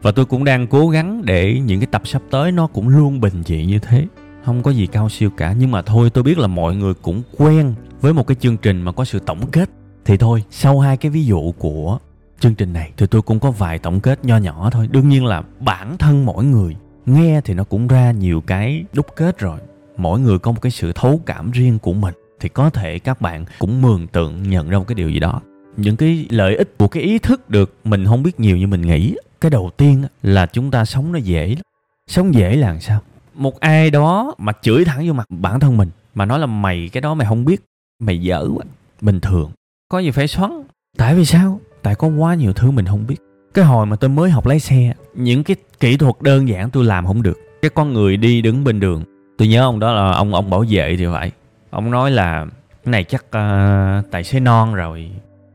Và 0.02 0.12
tôi 0.12 0.26
cũng 0.26 0.44
đang 0.44 0.68
cố 0.68 0.90
gắng 0.90 1.22
để 1.26 1.60
những 1.66 1.80
cái 1.80 1.88
tập 1.92 2.02
sắp 2.06 2.22
tới 2.32 2.52
nó 2.52 2.68
cũng 2.68 2.90
luôn 2.90 3.20
bình 3.20 3.44
dị 3.46 3.66
như 3.66 3.80
thế. 3.80 4.06
Không 4.46 4.64
có 4.64 4.72
gì 4.72 4.88
cao 4.88 5.10
siêu 5.10 5.30
cả, 5.30 5.56
nhưng 5.60 5.72
mà 5.72 5.82
thôi, 5.82 6.10
tôi 6.10 6.24
biết 6.24 6.38
là 6.38 6.48
mọi 6.48 6.76
người 6.76 6.94
cũng 6.94 7.24
quen 7.38 7.74
với 8.02 8.14
một 8.14 8.28
cái 8.28 8.36
chương 8.36 8.58
trình 8.58 8.82
mà 8.82 8.92
có 8.92 9.06
sự 9.06 9.20
tổng 9.20 9.52
kết 9.52 9.70
thì 10.08 10.18
thôi, 10.18 10.44
sau 10.52 10.80
hai 10.80 10.98
cái 10.98 11.10
ví 11.10 11.26
dụ 11.26 11.52
của 11.58 12.00
chương 12.40 12.56
trình 12.56 12.74
này, 12.74 12.92
thì 12.98 13.08
tôi 13.08 13.22
cũng 13.22 13.40
có 13.40 13.52
vài 13.52 13.80
tổng 13.80 14.00
kết 14.00 14.26
nho 14.26 14.38
nhỏ 14.38 14.70
thôi. 14.70 14.88
Đương 14.92 15.10
nhiên 15.10 15.26
là 15.26 15.44
bản 15.60 15.98
thân 15.98 16.26
mỗi 16.26 16.44
người, 16.44 16.76
nghe 17.06 17.42
thì 17.42 17.54
nó 17.54 17.64
cũng 17.64 17.88
ra 17.88 18.12
nhiều 18.12 18.42
cái 18.42 18.86
đúc 18.94 19.06
kết 19.16 19.40
rồi. 19.40 19.60
Mỗi 19.98 20.20
người 20.20 20.40
có 20.40 20.52
một 20.52 20.62
cái 20.62 20.72
sự 20.72 20.92
thấu 20.94 21.22
cảm 21.26 21.52
riêng 21.52 21.80
của 21.80 21.94
mình, 21.94 22.14
thì 22.40 22.50
có 22.50 22.70
thể 22.70 23.00
các 23.00 23.22
bạn 23.22 23.46
cũng 23.60 23.82
mường 23.82 24.08
tượng, 24.08 24.50
nhận 24.50 24.70
ra 24.70 24.78
một 24.78 24.84
cái 24.88 24.96
điều 24.96 25.10
gì 25.10 25.20
đó. 25.20 25.42
Những 25.78 25.96
cái 25.96 26.26
lợi 26.30 26.56
ích 26.56 26.78
của 26.78 26.88
cái 26.88 27.04
ý 27.04 27.20
thức 27.20 27.50
được 27.50 27.76
mình 27.84 28.06
không 28.06 28.24
biết 28.24 28.40
nhiều 28.40 28.58
như 28.58 28.68
mình 28.68 28.82
nghĩ, 28.82 29.16
cái 29.42 29.52
đầu 29.52 29.72
tiên 29.78 30.04
là 30.24 30.46
chúng 30.46 30.72
ta 30.72 30.86
sống 30.86 31.12
nó 31.12 31.20
dễ 31.20 31.48
lắm. 31.48 31.64
Sống 32.08 32.34
dễ 32.34 32.56
là 32.56 32.68
làm 32.68 32.82
sao? 32.82 33.00
Một 33.34 33.60
ai 33.60 33.90
đó 33.90 34.36
mà 34.38 34.54
chửi 34.62 34.86
thẳng 34.86 35.08
vô 35.08 35.14
mặt 35.14 35.28
bản 35.30 35.60
thân 35.60 35.78
mình, 35.78 35.90
mà 36.16 36.26
nói 36.26 36.40
là 36.40 36.46
mày 36.46 36.90
cái 36.92 37.02
đó 37.02 37.14
mày 37.14 37.28
không 37.28 37.46
biết, 37.46 37.62
mày 38.00 38.22
dở 38.22 38.50
quá, 38.56 38.66
bình 39.02 39.20
thường 39.20 39.52
có 39.90 40.00
gì 40.00 40.12
phải 40.12 40.28
xoắn. 40.28 40.52
Tại 40.98 41.16
vì 41.16 41.26
sao? 41.26 41.60
Tại 41.84 41.96
có 41.96 42.08
quá 42.08 42.36
nhiều 42.36 42.54
thứ 42.54 42.72
mình 42.72 42.86
không 42.86 43.08
biết. 43.08 43.16
Cái 43.54 43.66
hồi 43.66 43.86
mà 43.86 43.96
tôi 43.96 44.10
mới 44.10 44.30
học 44.30 44.46
lái 44.46 44.60
xe 44.60 44.94
những 45.16 45.44
cái 45.44 45.56
kỹ 45.80 45.98
thuật 45.98 46.16
đơn 46.22 46.48
giản 46.48 46.70
tôi 46.70 46.84
làm 46.84 47.06
không 47.06 47.24
được. 47.24 47.38
Cái 47.62 47.70
con 47.70 47.94
người 47.94 48.18
đi 48.18 48.42
đứng 48.42 48.64
bên 48.64 48.80
đường 48.80 49.04
tôi 49.38 49.48
nhớ 49.48 49.62
ông 49.62 49.80
đó 49.80 49.94
là 49.94 50.12
ông 50.12 50.34
ông 50.34 50.50
bảo 50.50 50.66
vệ 50.70 50.96
thì 50.98 51.06
phải. 51.14 51.32
Ông 51.70 51.92
nói 51.92 52.12
là 52.12 52.46
cái 52.86 52.92
này 52.92 53.04
chắc 53.04 53.26
uh, 53.26 54.12
tài 54.12 54.24
xế 54.24 54.40
non 54.40 54.74
rồi 54.74 55.12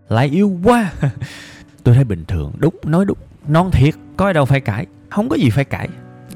lái 0.08 0.28
yếu 0.28 0.58
quá. 0.64 0.92
Tôi 1.84 1.94
thấy 1.94 2.04
bình 2.04 2.24
thường. 2.28 2.52
Đúng 2.58 2.74
nói 2.84 3.04
đúng. 3.04 3.18
Non 3.48 3.70
thiệt 3.70 3.94
có 4.16 4.24
ai 4.24 4.34
đâu 4.34 4.44
phải 4.44 4.60
cãi. 4.60 4.86
Không 5.10 5.28
có 5.28 5.36
gì 5.36 5.50
phải 5.50 5.64
cãi 5.64 5.88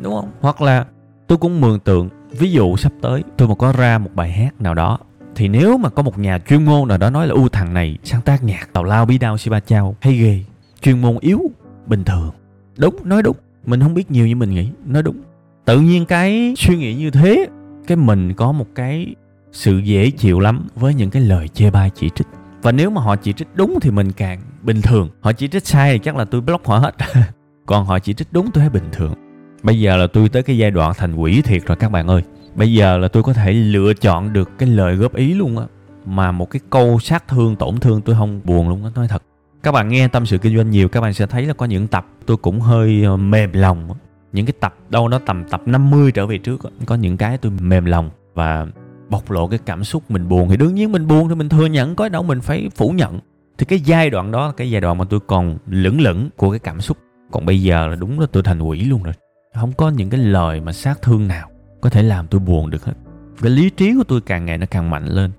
đúng 0.02 0.14
không? 0.14 0.30
Hoặc 0.40 0.62
là 0.62 0.84
tôi 1.26 1.38
cũng 1.38 1.60
mường 1.60 1.80
tượng 1.80 2.08
ví 2.30 2.50
dụ 2.50 2.76
sắp 2.76 2.92
tới 3.02 3.24
tôi 3.36 3.48
mà 3.48 3.54
có 3.54 3.72
ra 3.72 3.98
một 3.98 4.10
bài 4.14 4.32
hát 4.32 4.60
nào 4.60 4.74
đó 4.74 4.98
thì 5.36 5.48
nếu 5.48 5.78
mà 5.78 5.88
có 5.88 6.02
một 6.02 6.18
nhà 6.18 6.38
chuyên 6.48 6.64
môn 6.64 6.88
nào 6.88 6.98
đó 6.98 7.10
nói 7.10 7.26
là, 7.26 7.34
u 7.34 7.48
thằng 7.48 7.74
này 7.74 7.98
sáng 8.04 8.20
tác 8.20 8.44
nhạc 8.44 8.72
tào 8.72 8.84
lao 8.84 9.06
bí 9.06 9.18
đao 9.18 9.38
si 9.38 9.50
ba 9.50 9.60
chao, 9.60 9.96
hay 10.00 10.14
ghê, 10.14 10.40
chuyên 10.82 11.00
môn 11.00 11.18
yếu, 11.20 11.40
bình 11.86 12.04
thường. 12.04 12.30
Đúng, 12.78 12.96
nói 13.04 13.22
đúng. 13.22 13.36
Mình 13.66 13.80
không 13.80 13.94
biết 13.94 14.10
nhiều 14.10 14.26
như 14.26 14.36
mình 14.36 14.50
nghĩ, 14.50 14.68
nói 14.86 15.02
đúng. 15.02 15.16
Tự 15.64 15.80
nhiên 15.80 16.06
cái 16.06 16.54
suy 16.56 16.76
nghĩ 16.76 16.94
như 16.94 17.10
thế, 17.10 17.46
cái 17.86 17.96
mình 17.96 18.34
có 18.34 18.52
một 18.52 18.66
cái 18.74 19.14
sự 19.52 19.78
dễ 19.78 20.10
chịu 20.10 20.40
lắm 20.40 20.66
với 20.74 20.94
những 20.94 21.10
cái 21.10 21.22
lời 21.22 21.48
chê 21.48 21.70
bai 21.70 21.90
chỉ 21.94 22.10
trích. 22.14 22.26
Và 22.62 22.72
nếu 22.72 22.90
mà 22.90 23.00
họ 23.00 23.16
chỉ 23.16 23.32
trích 23.32 23.48
đúng 23.54 23.78
thì 23.80 23.90
mình 23.90 24.12
càng 24.12 24.40
bình 24.62 24.82
thường. 24.82 25.10
Họ 25.20 25.32
chỉ 25.32 25.48
trích 25.48 25.66
sai 25.66 25.92
thì 25.92 25.98
chắc 25.98 26.16
là 26.16 26.24
tôi 26.24 26.40
block 26.40 26.66
họ 26.66 26.78
hết. 26.78 26.94
Còn 27.66 27.86
họ 27.86 27.98
chỉ 27.98 28.14
trích 28.14 28.28
đúng 28.32 28.50
tôi 28.50 28.60
thấy 28.60 28.70
bình 28.70 28.88
thường. 28.92 29.14
Bây 29.62 29.80
giờ 29.80 29.96
là 29.96 30.06
tôi 30.06 30.28
tới 30.28 30.42
cái 30.42 30.58
giai 30.58 30.70
đoạn 30.70 30.92
thành 30.96 31.14
quỷ 31.14 31.42
thiệt 31.42 31.66
rồi 31.66 31.76
các 31.76 31.90
bạn 31.90 32.06
ơi 32.06 32.22
bây 32.56 32.72
giờ 32.72 32.98
là 32.98 33.08
tôi 33.08 33.22
có 33.22 33.32
thể 33.32 33.52
lựa 33.52 33.94
chọn 33.94 34.32
được 34.32 34.50
cái 34.58 34.68
lời 34.68 34.96
góp 34.96 35.14
ý 35.14 35.34
luôn 35.34 35.58
á, 35.58 35.64
mà 36.06 36.32
một 36.32 36.50
cái 36.50 36.60
câu 36.70 36.98
sát 36.98 37.28
thương, 37.28 37.56
tổn 37.56 37.76
thương 37.76 38.00
tôi 38.00 38.14
không 38.14 38.40
buồn 38.44 38.68
luôn 38.68 38.84
á, 38.84 38.90
nói 38.94 39.08
thật. 39.08 39.22
Các 39.62 39.72
bạn 39.72 39.88
nghe 39.88 40.08
tâm 40.08 40.26
sự 40.26 40.38
kinh 40.38 40.56
doanh 40.56 40.70
nhiều, 40.70 40.88
các 40.88 41.00
bạn 41.00 41.14
sẽ 41.14 41.26
thấy 41.26 41.46
là 41.46 41.54
có 41.54 41.66
những 41.66 41.86
tập 41.86 42.06
tôi 42.26 42.36
cũng 42.36 42.60
hơi 42.60 43.04
ờ, 43.04 43.16
mềm 43.16 43.52
lòng 43.52 43.88
những 44.32 44.46
cái 44.46 44.52
tập 44.60 44.74
đâu 44.88 45.08
nó 45.08 45.18
tầm 45.18 45.44
tập 45.44 45.62
50 45.66 46.12
trở 46.12 46.26
về 46.26 46.38
trước 46.38 46.60
có 46.86 46.94
những 46.94 47.16
cái 47.16 47.38
tôi 47.38 47.52
mềm 47.60 47.84
lòng 47.84 48.10
và 48.34 48.66
bộc 49.08 49.30
lộ 49.30 49.46
cái 49.48 49.58
cảm 49.66 49.84
xúc 49.84 50.10
mình 50.10 50.28
buồn. 50.28 50.48
Thì 50.48 50.56
đương 50.56 50.74
nhiên 50.74 50.92
mình 50.92 51.06
buồn 51.06 51.28
thì 51.28 51.34
mình 51.34 51.48
thừa 51.48 51.66
nhận, 51.66 51.96
có 51.96 52.08
đâu 52.08 52.22
mình 52.22 52.40
phải 52.40 52.70
phủ 52.76 52.90
nhận. 52.90 53.20
Thì 53.58 53.66
cái 53.66 53.80
giai 53.80 54.10
đoạn 54.10 54.30
đó 54.30 54.46
là 54.46 54.52
cái 54.56 54.70
giai 54.70 54.80
đoạn 54.80 54.98
mà 54.98 55.04
tôi 55.10 55.20
còn 55.26 55.58
lững 55.66 56.00
lững 56.00 56.28
của 56.36 56.50
cái 56.50 56.58
cảm 56.58 56.80
xúc. 56.80 56.98
Còn 57.30 57.46
bây 57.46 57.62
giờ 57.62 57.86
là 57.86 57.94
đúng 57.94 58.20
là 58.20 58.26
tôi 58.32 58.42
thành 58.42 58.62
quỷ 58.62 58.84
luôn 58.84 59.02
rồi. 59.02 59.14
Không 59.54 59.72
có 59.72 59.90
những 59.90 60.10
cái 60.10 60.20
lời 60.20 60.60
mà 60.60 60.72
sát 60.72 61.02
thương 61.02 61.28
nào 61.28 61.50
có 61.80 61.90
thể 61.90 62.02
làm 62.02 62.26
tôi 62.26 62.40
buồn 62.40 62.70
được 62.70 62.84
hết. 62.84 62.94
Cái 63.42 63.50
lý 63.50 63.70
trí 63.70 63.94
của 63.94 64.04
tôi 64.04 64.20
càng 64.20 64.44
ngày 64.44 64.58
nó 64.58 64.66
càng 64.70 64.90
mạnh 64.90 65.06
lên. 65.06 65.30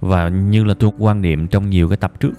Và 0.00 0.28
như 0.28 0.64
là 0.64 0.74
tôi 0.74 0.90
quan 0.98 1.22
niệm 1.22 1.48
trong 1.48 1.70
nhiều 1.70 1.88
cái 1.88 1.96
tập 1.96 2.12
trước 2.20 2.32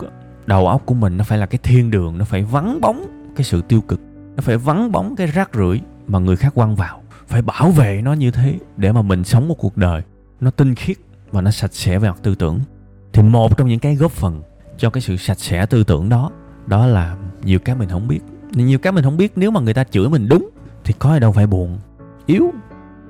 đầu 0.45 0.67
óc 0.67 0.81
của 0.85 0.93
mình 0.93 1.17
nó 1.17 1.23
phải 1.23 1.37
là 1.37 1.45
cái 1.45 1.59
thiên 1.63 1.91
đường, 1.91 2.17
nó 2.17 2.25
phải 2.25 2.43
vắng 2.43 2.81
bóng 2.81 3.05
cái 3.35 3.43
sự 3.43 3.61
tiêu 3.61 3.81
cực, 3.81 3.99
nó 4.35 4.41
phải 4.41 4.57
vắng 4.57 4.91
bóng 4.91 5.15
cái 5.15 5.27
rác 5.27 5.49
rưởi 5.53 5.81
mà 6.07 6.19
người 6.19 6.35
khác 6.35 6.55
quăng 6.55 6.75
vào. 6.75 7.01
Phải 7.27 7.41
bảo 7.41 7.71
vệ 7.71 8.01
nó 8.03 8.13
như 8.13 8.31
thế 8.31 8.59
để 8.77 8.91
mà 8.91 9.01
mình 9.01 9.23
sống 9.23 9.47
một 9.47 9.55
cuộc 9.57 9.77
đời 9.77 10.01
nó 10.39 10.51
tinh 10.51 10.75
khiết 10.75 10.97
và 11.31 11.41
nó 11.41 11.51
sạch 11.51 11.73
sẽ 11.73 11.99
về 11.99 12.09
mặt 12.09 12.19
tư 12.23 12.35
tưởng. 12.35 12.59
Thì 13.13 13.23
một 13.23 13.57
trong 13.57 13.67
những 13.67 13.79
cái 13.79 13.95
góp 13.95 14.11
phần 14.11 14.41
cho 14.77 14.89
cái 14.89 15.01
sự 15.01 15.17
sạch 15.17 15.39
sẽ 15.39 15.65
tư 15.65 15.83
tưởng 15.83 16.09
đó 16.09 16.31
đó 16.67 16.85
là 16.85 17.17
nhiều 17.43 17.59
cái 17.59 17.75
mình 17.75 17.89
không 17.89 18.07
biết. 18.07 18.19
Nhiều 18.51 18.79
cái 18.79 18.93
mình 18.93 19.03
không 19.03 19.17
biết, 19.17 19.31
nếu 19.35 19.51
mà 19.51 19.61
người 19.61 19.73
ta 19.73 19.83
chửi 19.83 20.09
mình 20.09 20.27
đúng 20.29 20.49
thì 20.83 20.93
có 20.99 21.09
ai 21.09 21.19
đâu 21.19 21.31
phải 21.31 21.47
buồn. 21.47 21.79
Yếu 22.25 22.51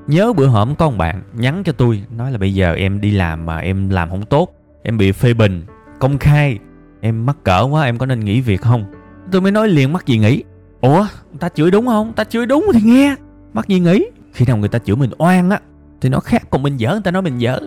nhớ 0.07 0.33
bữa 0.33 0.47
hổm 0.47 0.75
có 0.75 0.89
một 0.89 0.97
bạn 0.97 1.21
nhắn 1.33 1.63
cho 1.65 1.71
tôi, 1.71 2.03
nói 2.17 2.31
là 2.31 2.37
bây 2.37 2.53
giờ 2.53 2.73
em 2.73 3.01
đi 3.01 3.11
làm 3.11 3.45
mà 3.45 3.57
em 3.57 3.89
làm 3.89 4.09
không 4.09 4.25
tốt, 4.25 4.53
em 4.83 4.97
bị 4.97 5.11
phê 5.11 5.33
bình, 5.33 5.63
công 5.99 6.17
khai, 6.17 6.59
em 7.01 7.25
mắc 7.25 7.37
cỡ 7.43 7.67
quá, 7.71 7.83
em 7.83 7.97
có 7.97 8.05
nên 8.05 8.19
nghỉ 8.19 8.41
việc 8.41 8.61
không? 8.61 8.85
Tôi 9.31 9.41
mới 9.41 9.51
nói 9.51 9.67
liền 9.67 9.93
mắc 9.93 10.05
gì 10.05 10.17
nghỉ. 10.17 10.43
Ủa 10.81 11.07
ta 11.39 11.49
chửi 11.49 11.71
đúng 11.71 11.85
không? 11.85 12.13
Ta 12.13 12.23
chửi 12.23 12.45
đúng 12.45 12.65
thì 12.73 12.81
nghe, 12.83 13.15
mắc 13.53 13.67
gì 13.67 13.79
nghỉ? 13.79 14.05
Khi 14.33 14.45
nào 14.45 14.57
người 14.57 14.69
ta 14.69 14.79
chửi 14.79 14.95
mình 14.95 15.11
oan 15.17 15.49
á, 15.49 15.59
thì 16.01 16.09
nó 16.09 16.19
khác 16.19 16.43
còn 16.49 16.63
mình 16.63 16.77
dở, 16.77 16.91
người 16.91 17.01
ta 17.03 17.11
nói 17.11 17.21
mình 17.21 17.37
dở. 17.37 17.59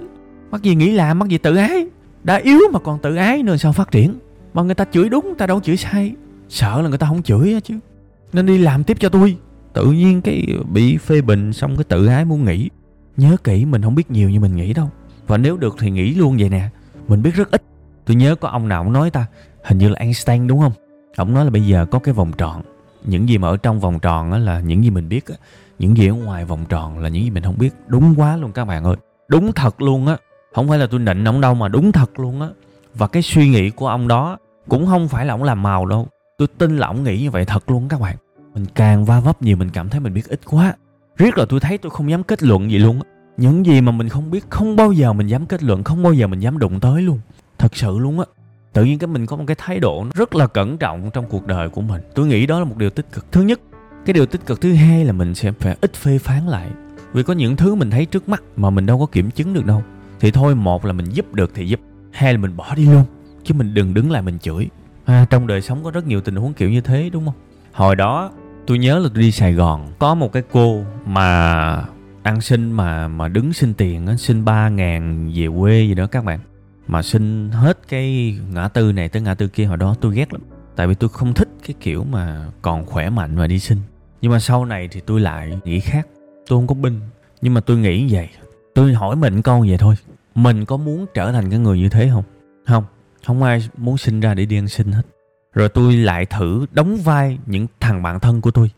Mắc 0.50 0.62
gì 0.62 0.74
nghĩ 0.74 0.90
làm, 0.90 1.18
mắc 1.18 1.29
gì 1.29 1.38
tự 1.38 1.57
ái. 1.57 1.87
Đã 2.24 2.37
yếu 2.37 2.61
mà 2.72 2.79
còn 2.79 2.98
tự 2.98 3.16
ái 3.16 3.42
nữa, 3.42 3.57
sao 3.57 3.72
phát 3.72 3.90
triển? 3.90 4.18
Mà 4.55 4.62
người 4.62 4.74
ta 4.74 4.85
chửi 4.92 5.09
đúng 5.09 5.35
ta 5.38 5.46
đâu 5.46 5.61
chửi 5.61 5.76
sai. 5.76 6.14
Sợ 6.48 6.83
là 6.83 6.88
người 6.88 6.98
ta 6.98 7.07
không 7.07 7.22
chửi 7.22 7.55
á 7.55 7.61
chứ. 7.61 7.74
Nên 8.33 8.46
đi 8.46 8.59
làm 8.59 8.85
tiếp 8.85 8.96
cho 9.00 9.09
tôi 9.09 9.37
tự 9.72 9.87
nhiên 9.87 10.20
cái 10.22 10.46
bị 10.72 10.96
phê 10.96 11.20
bình 11.20 11.52
xong 11.52 11.76
cái 11.76 11.85
tự 11.85 12.06
ái 12.06 12.24
muốn 12.24 12.44
nghỉ. 12.44 12.70
Nhớ 13.16 13.37
kỹ 13.44 13.64
mình 13.64 13.83
không 13.83 13.94
biết 13.94 14.11
nhiều 14.11 14.30
như 14.30 14.40
mình 14.40 14.56
nghĩ 14.56 14.72
đâu. 14.72 14.90
Và 15.26 15.37
nếu 15.37 15.56
được 15.56 15.76
thì 15.78 15.90
nghĩ 15.90 16.14
luôn 16.14 16.37
vậy 16.38 16.48
nè. 16.48 16.68
Mình 17.09 17.22
biết 17.22 17.35
rất 17.35 17.50
ít. 17.50 17.62
Tôi 18.04 18.16
nhớ 18.16 18.35
có 18.35 18.48
ông 18.48 18.68
nào 18.68 18.83
ông 18.83 18.92
nói 18.92 19.11
ta, 19.11 19.26
hình 19.64 19.78
như 19.78 19.88
là 19.88 19.94
Einstein 19.98 20.46
đúng 20.46 20.61
không? 20.61 20.72
Ông 21.16 21.35
nói 21.35 21.44
là 21.44 21.50
bây 21.50 21.66
giờ 21.66 21.87
có 21.90 21.98
cái 21.98 22.14
vòng 22.14 22.33
tròn. 22.38 22.62
Những 23.04 23.28
gì 23.28 23.38
mà 23.38 23.48
ở 23.48 23.56
trong 23.56 23.80
vòng 23.80 23.98
tròn 23.98 24.33
á 24.33 24.38
là 24.38 24.61
những 24.61 24.85
gì 24.85 24.90
mình 24.90 25.09
biết 25.09 25.26
á. 25.26 25.35
Những 25.78 25.96
gì 25.96 26.09
ở 26.09 26.14
ngoài 26.14 26.44
vòng 26.44 26.64
tròn 26.68 26.98
là 26.98 27.09
những 27.09 27.24
gì 27.24 27.30
mình 27.30 27.42
không 27.42 27.59
biết. 27.59 27.70
Đúng 27.87 28.14
quá 28.16 28.37
luôn 28.37 28.52
các 28.52 28.64
bạn 28.64 28.85
ơi. 28.85 28.96
Đúng 29.28 29.52
thật 29.52 29.83
luôn 29.83 30.06
á. 30.06 30.16
Không 30.54 30.68
phải 30.68 30.78
là 30.78 30.87
tôi 30.90 31.00
nịnh 31.00 31.24
ông 31.24 31.40
đâu 31.40 31.54
mà 31.54 31.68
đúng 31.68 31.92
thật 31.92 32.18
luôn 32.20 32.40
á. 32.40 32.48
Và 32.94 33.06
cái 33.06 33.22
suy 33.22 33.48
nghĩ 33.48 33.70
của 33.70 33.88
ông 33.88 34.09
đó 34.09 34.38
cũng 34.68 34.87
không 34.87 35.09
phải 35.09 35.26
là 35.26 35.35
ông 35.35 35.42
làm 35.42 35.62
màu 35.62 35.87
đâu. 35.87 36.09
Tôi 36.38 36.48
tin 36.59 36.76
là 36.76 36.87
ông 36.87 37.04
nghĩ 37.04 37.20
như 37.20 37.30
vậy 37.30 37.44
thật 37.44 37.70
luôn 37.70 37.88
các 37.88 38.00
bạn 38.00 38.16
mình 38.55 38.65
càng 38.75 39.05
va 39.05 39.21
vấp 39.21 39.43
nhiều 39.43 39.57
mình 39.57 39.71
cảm 39.71 39.89
thấy 39.89 40.01
mình 40.01 40.15
biết 40.15 40.29
ít 40.29 40.41
quá. 40.45 40.75
Riết 41.17 41.39
là 41.39 41.45
tôi 41.49 41.61
thấy 41.61 41.79
tôi 41.79 41.91
không 41.91 42.11
dám 42.11 42.23
kết 42.23 42.43
luận 42.43 42.71
gì 42.71 42.79
luôn 42.79 43.03
á. 43.03 43.11
Những 43.37 43.67
gì 43.67 43.81
mà 43.81 43.93
mình 43.93 44.09
không 44.09 44.31
biết 44.31 44.51
không 44.51 44.77
bao 44.77 44.93
giờ 44.93 45.13
mình 45.13 45.27
dám 45.27 45.47
kết 45.47 45.63
luận 45.63 45.85
không 45.85 46.03
bao 46.03 46.13
giờ 46.13 46.27
mình 46.27 46.41
dám 46.41 46.59
đụng 46.59 46.81
tới 46.81 47.03
luôn. 47.03 47.21
Thật 47.59 47.77
sự 47.77 47.99
luôn 47.99 48.21
á. 48.21 48.27
Tự 48.73 48.85
nhiên 48.85 48.99
cái 48.99 49.09
mình 49.09 49.27
có 49.27 49.37
một 49.37 49.45
cái 49.47 49.57
thái 49.59 49.81
độ 49.81 50.07
rất 50.15 50.35
là 50.35 50.47
cẩn 50.47 50.79
trọng 50.79 51.11
trong 51.11 51.25
cuộc 51.29 51.47
đời 51.47 51.69
của 51.69 51.81
mình. 51.81 52.03
Tôi 52.15 52.27
nghĩ 52.27 52.47
đó 52.47 52.59
là 52.59 52.65
một 52.65 52.77
điều 52.77 52.91
tích 52.91 53.13
cực. 53.13 53.33
Thứ 53.33 53.43
nhất 53.43 53.61
cái 54.07 54.15
điều 54.15 54.27
tích 54.27 54.47
cực 54.47 54.61
thứ 54.61 54.73
hai 54.73 55.05
là 55.05 55.13
mình 55.13 55.35
sẽ 55.35 55.53
phải 55.53 55.77
ít 55.81 55.95
phê 55.95 56.19
phán 56.19 56.47
lại. 56.47 56.71
Vì 57.13 57.23
có 57.23 57.33
những 57.33 57.57
thứ 57.57 57.75
mình 57.75 57.91
thấy 57.91 58.07
trước 58.07 58.29
mắt 58.29 58.43
mà 58.57 58.71
mình 58.71 58.87
đâu 58.87 58.99
có 58.99 59.07
kiểm 59.07 59.31
chứng 59.31 59.55
được 59.55 59.65
đâu. 59.65 59.83
Thì 60.21 60.31
thôi 60.31 60.55
một 60.55 60.85
là 60.85 60.93
mình 60.93 61.07
giúp 61.13 61.35
được 61.35 61.51
thì 61.55 61.67
giúp. 61.67 61.81
Hai 62.13 62.33
là 62.33 62.39
mình 62.39 62.57
bỏ 62.57 62.75
đi 62.75 62.87
luôn. 62.87 63.05
Chứ 63.45 63.55
mình 63.55 63.75
đừng 63.75 63.95
đứng 63.95 64.11
lại 64.11 64.23
mình 64.23 64.39
chửi. 64.39 64.69
À, 65.05 65.27
trong 65.31 65.47
đời 65.47 65.63
sống 65.63 65.85
có 65.85 65.91
rất 65.91 66.07
nhiều 66.07 66.21
tình 66.21 66.37
huống 66.37 66.53
kiểu 66.53 66.71
như 66.71 66.81
thế 66.81 67.11
đúng 67.13 67.25
không? 67.25 67.35
Hồi 67.81 67.97
đó, 67.97 68.31
tôi 68.66 68.79
nhớ 68.79 68.99
là 68.99 69.09
tôi 69.14 69.23
đi 69.23 69.33
sài 69.33 69.53
gòn, 69.53 69.93
có 69.99 70.14
một 70.14 70.33
cái 70.33 70.43
cô 70.53 70.85
mà 71.07 71.85
ăn 72.23 72.40
xin 72.40 72.73
mà 72.73 73.09
mà 73.09 73.29
đứng 73.29 73.53
xin 73.53 73.75
tiền 73.75 74.07
á, 74.07 74.16
xin 74.16 74.45
ba 74.45 74.69
ngàn 74.69 75.33
về 75.37 75.47
quê 75.59 75.83
gì 75.83 75.95
đó 75.95 76.07
các 76.07 76.25
bạn. 76.25 76.40
Mà 76.87 77.03
xin 77.03 77.51
hết 77.51 77.79
cái 77.88 78.37
ngã 78.53 78.69
tư 78.69 78.93
này 78.93 79.09
tới 79.09 79.23
ngã 79.23 79.35
tư 79.35 79.49
kia, 79.49 79.64
hồi 79.64 79.77
đó 79.77 79.95
tôi 80.01 80.14
ghét 80.14 80.33
lắm. 80.33 80.43
Tại 80.77 80.87
vì 80.87 80.95
tôi 80.95 81.11
không 81.11 81.35
thích 81.35 81.49
cái 81.66 81.75
kiểu 81.81 82.05
mà 82.05 82.47
còn 82.62 82.87
khỏe 82.87 83.11
mạnh 83.11 83.37
mà 83.37 83.47
đi 83.47 83.59
xin. 83.59 83.79
Nhưng 84.21 84.33
mà 84.33 84.38
sau 84.40 84.64
này 84.64 84.88
thì 84.88 85.01
tôi 85.01 85.21
lại 85.21 85.59
nghĩ 85.64 85.81
khác. 85.81 86.07
Tôi 86.49 86.59
không 86.59 86.66
có 86.66 86.75
binh, 86.75 87.01
nhưng 87.43 87.55
mà 87.55 87.61
tôi 87.61 87.77
nghĩ 87.77 88.14
vậy. 88.14 88.29
Tôi 88.75 88.95
hỏi 88.95 89.16
mình 89.16 89.43
câu 89.43 89.64
vậy 89.69 89.79
thôi. 89.79 89.95
Mình 90.35 90.64
có 90.64 90.77
muốn 90.77 91.07
trở 91.14 91.33
thành 91.33 91.51
cái 91.51 91.59
người 91.59 91.79
như 91.79 91.88
thế 91.88 92.11
không? 92.14 92.25
Không 92.66 92.85
không 93.27 93.43
ai 93.43 93.69
muốn 93.77 93.99
sinh 93.99 94.21
ra 94.21 94.35
để 94.35 94.47
đi 94.47 94.59
ăn 94.59 94.69
xin 94.69 94.93
hết 94.93 95.03
rồi 95.55 95.69
tôi 95.69 95.97
lại 95.97 96.27
thử 96.27 96.67
đóng 96.73 96.97
vai 96.97 97.39
những 97.47 97.67
thằng 97.81 98.03
bạn 98.03 98.21
thân 98.21 98.41
của 98.41 98.51
tôi. 98.51 98.71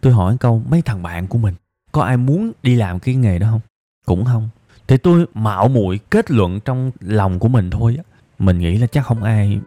Tôi 0.00 0.12
hỏi 0.12 0.36
câu 0.40 0.62
mấy 0.70 0.82
thằng 0.82 1.02
bạn 1.02 1.26
của 1.26 1.38
mình 1.38 1.54
có 1.92 2.02
ai 2.02 2.16
muốn 2.16 2.52
đi 2.62 2.74
làm 2.74 2.98
cái 2.98 3.14
nghề 3.14 3.38
đó 3.38 3.46
không? 3.50 3.60
Cũng 4.06 4.24
không. 4.24 4.48
Thì 4.88 4.96
tôi 4.96 5.26
mạo 5.34 5.68
muội 5.68 6.00
kết 6.10 6.30
luận 6.30 6.60
trong 6.60 6.90
lòng 7.00 7.38
của 7.38 7.48
mình 7.48 7.70
thôi 7.70 7.96
á. 7.98 8.04
Mình 8.38 8.58
nghĩ 8.58 8.78
là 8.78 8.86
chắc 8.86 9.06
không 9.06 9.22
ai 9.22 9.60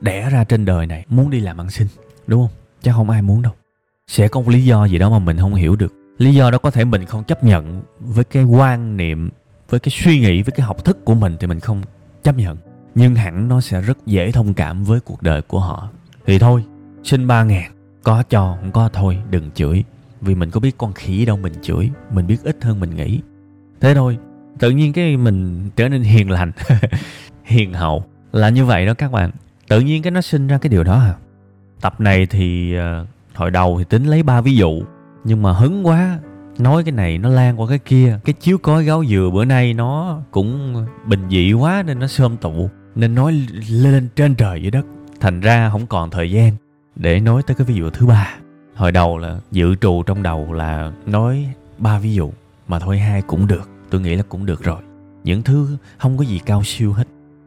đẻ 0.00 0.30
ra 0.30 0.44
trên 0.44 0.64
đời 0.64 0.86
này 0.86 1.04
muốn 1.08 1.30
đi 1.30 1.40
làm 1.40 1.60
ăn 1.60 1.70
sinh, 1.70 1.88
đúng 2.26 2.42
không? 2.42 2.56
Chắc 2.82 2.92
không 2.92 3.10
ai 3.10 3.22
muốn 3.22 3.42
đâu. 3.42 3.52
Sẽ 4.06 4.28
có 4.28 4.40
một 4.40 4.48
lý 4.48 4.64
do 4.64 4.84
gì 4.84 4.98
đó 4.98 5.10
mà 5.10 5.18
mình 5.18 5.38
không 5.38 5.54
hiểu 5.54 5.76
được. 5.76 5.94
Lý 6.18 6.34
do 6.34 6.50
đó 6.50 6.58
có 6.58 6.70
thể 6.70 6.84
mình 6.84 7.04
không 7.04 7.24
chấp 7.24 7.44
nhận 7.44 7.82
với 8.00 8.24
cái 8.24 8.44
quan 8.44 8.96
niệm 8.96 9.30
với 9.68 9.80
cái 9.80 9.90
suy 9.90 10.20
nghĩ 10.20 10.42
với 10.42 10.52
cái 10.52 10.66
học 10.66 10.84
thức 10.84 11.04
của 11.04 11.14
mình 11.14 11.36
thì 11.40 11.46
mình 11.46 11.60
không 11.60 11.82
chấp 12.22 12.36
nhận. 12.36 12.56
Nhưng 12.94 13.14
hẳn 13.14 13.48
nó 13.48 13.60
sẽ 13.60 13.80
rất 13.80 14.06
dễ 14.06 14.32
thông 14.32 14.54
cảm 14.54 14.84
với 14.84 15.00
cuộc 15.00 15.22
đời 15.22 15.42
của 15.42 15.60
họ 15.60 15.88
thì 16.26 16.38
thôi, 16.38 16.64
xin 17.02 17.26
ba 17.26 17.44
ngàn. 17.44 17.72
Có 18.02 18.22
cho, 18.22 18.56
không 18.60 18.72
có 18.72 18.88
thôi, 18.92 19.18
đừng 19.30 19.50
chửi. 19.54 19.84
Vì 20.20 20.34
mình 20.34 20.50
có 20.50 20.60
biết 20.60 20.78
con 20.78 20.92
khỉ 20.92 21.24
đâu 21.24 21.36
mình 21.36 21.52
chửi, 21.62 21.90
mình 22.10 22.26
biết 22.26 22.36
ít 22.44 22.64
hơn 22.64 22.80
mình 22.80 22.96
nghĩ. 22.96 23.20
Thế 23.80 23.94
thôi, 23.94 24.18
tự 24.58 24.70
nhiên 24.70 24.92
cái 24.92 25.16
mình 25.16 25.70
trở 25.76 25.88
nên 25.88 26.02
hiền 26.02 26.30
lành, 26.30 26.52
hiền 27.44 27.72
hậu. 27.72 28.04
Là 28.32 28.48
như 28.48 28.64
vậy 28.64 28.86
đó 28.86 28.94
các 28.94 29.12
bạn. 29.12 29.30
Tự 29.68 29.80
nhiên 29.80 30.02
cái 30.02 30.10
nó 30.10 30.20
sinh 30.20 30.46
ra 30.46 30.58
cái 30.58 30.70
điều 30.70 30.84
đó 30.84 30.94
à. 30.94 31.14
Tập 31.80 32.00
này 32.00 32.26
thì 32.26 32.74
ờ, 32.74 33.06
hồi 33.34 33.50
đầu 33.50 33.76
thì 33.78 33.84
tính 33.84 34.04
lấy 34.04 34.22
ba 34.22 34.40
ví 34.40 34.56
dụ. 34.56 34.82
Nhưng 35.24 35.42
mà 35.42 35.52
hứng 35.52 35.86
quá, 35.86 36.18
nói 36.58 36.84
cái 36.84 36.92
này 36.92 37.18
nó 37.18 37.28
lan 37.28 37.60
qua 37.60 37.68
cái 37.68 37.78
kia. 37.78 38.18
Cái 38.24 38.32
chiếu 38.32 38.58
cối 38.58 38.84
gáo 38.84 39.04
dừa 39.04 39.30
bữa 39.34 39.44
nay 39.44 39.74
nó 39.74 40.20
cũng 40.30 40.84
bình 41.06 41.28
dị 41.30 41.52
quá 41.52 41.82
nên 41.86 41.98
nó 41.98 42.06
sơm 42.06 42.36
tụ. 42.36 42.70
Nên 42.94 43.14
nói 43.14 43.46
lên 43.68 44.08
trên 44.16 44.34
trời 44.34 44.62
dưới 44.62 44.70
đất 44.70 44.86
thành 45.20 45.40
ra 45.40 45.70
không 45.70 45.86
còn 45.86 46.10
thời 46.10 46.30
gian 46.30 46.52
để 46.96 47.20
nói 47.20 47.42
tới 47.46 47.54
cái 47.54 47.64
ví 47.64 47.74
dụ 47.74 47.90
thứ 47.90 48.06
ba. 48.06 48.34
Hồi 48.74 48.92
đầu 48.92 49.18
là 49.18 49.40
dự 49.50 49.74
trù 49.74 50.02
trong 50.02 50.22
đầu 50.22 50.52
là 50.52 50.92
nói 51.06 51.48
ba 51.78 51.98
ví 51.98 52.14
dụ 52.14 52.30
mà 52.68 52.78
thôi 52.78 52.98
hai 52.98 53.22
cũng 53.22 53.46
được, 53.46 53.68
tôi 53.90 54.00
nghĩ 54.00 54.14
là 54.14 54.22
cũng 54.28 54.46
được 54.46 54.62
rồi. 54.62 54.80
Những 55.24 55.42
thứ 55.42 55.76
không 55.98 56.16
có 56.18 56.24
gì 56.24 56.40
cao 56.46 56.62
siêu 56.64 56.92
hết. 56.92 57.04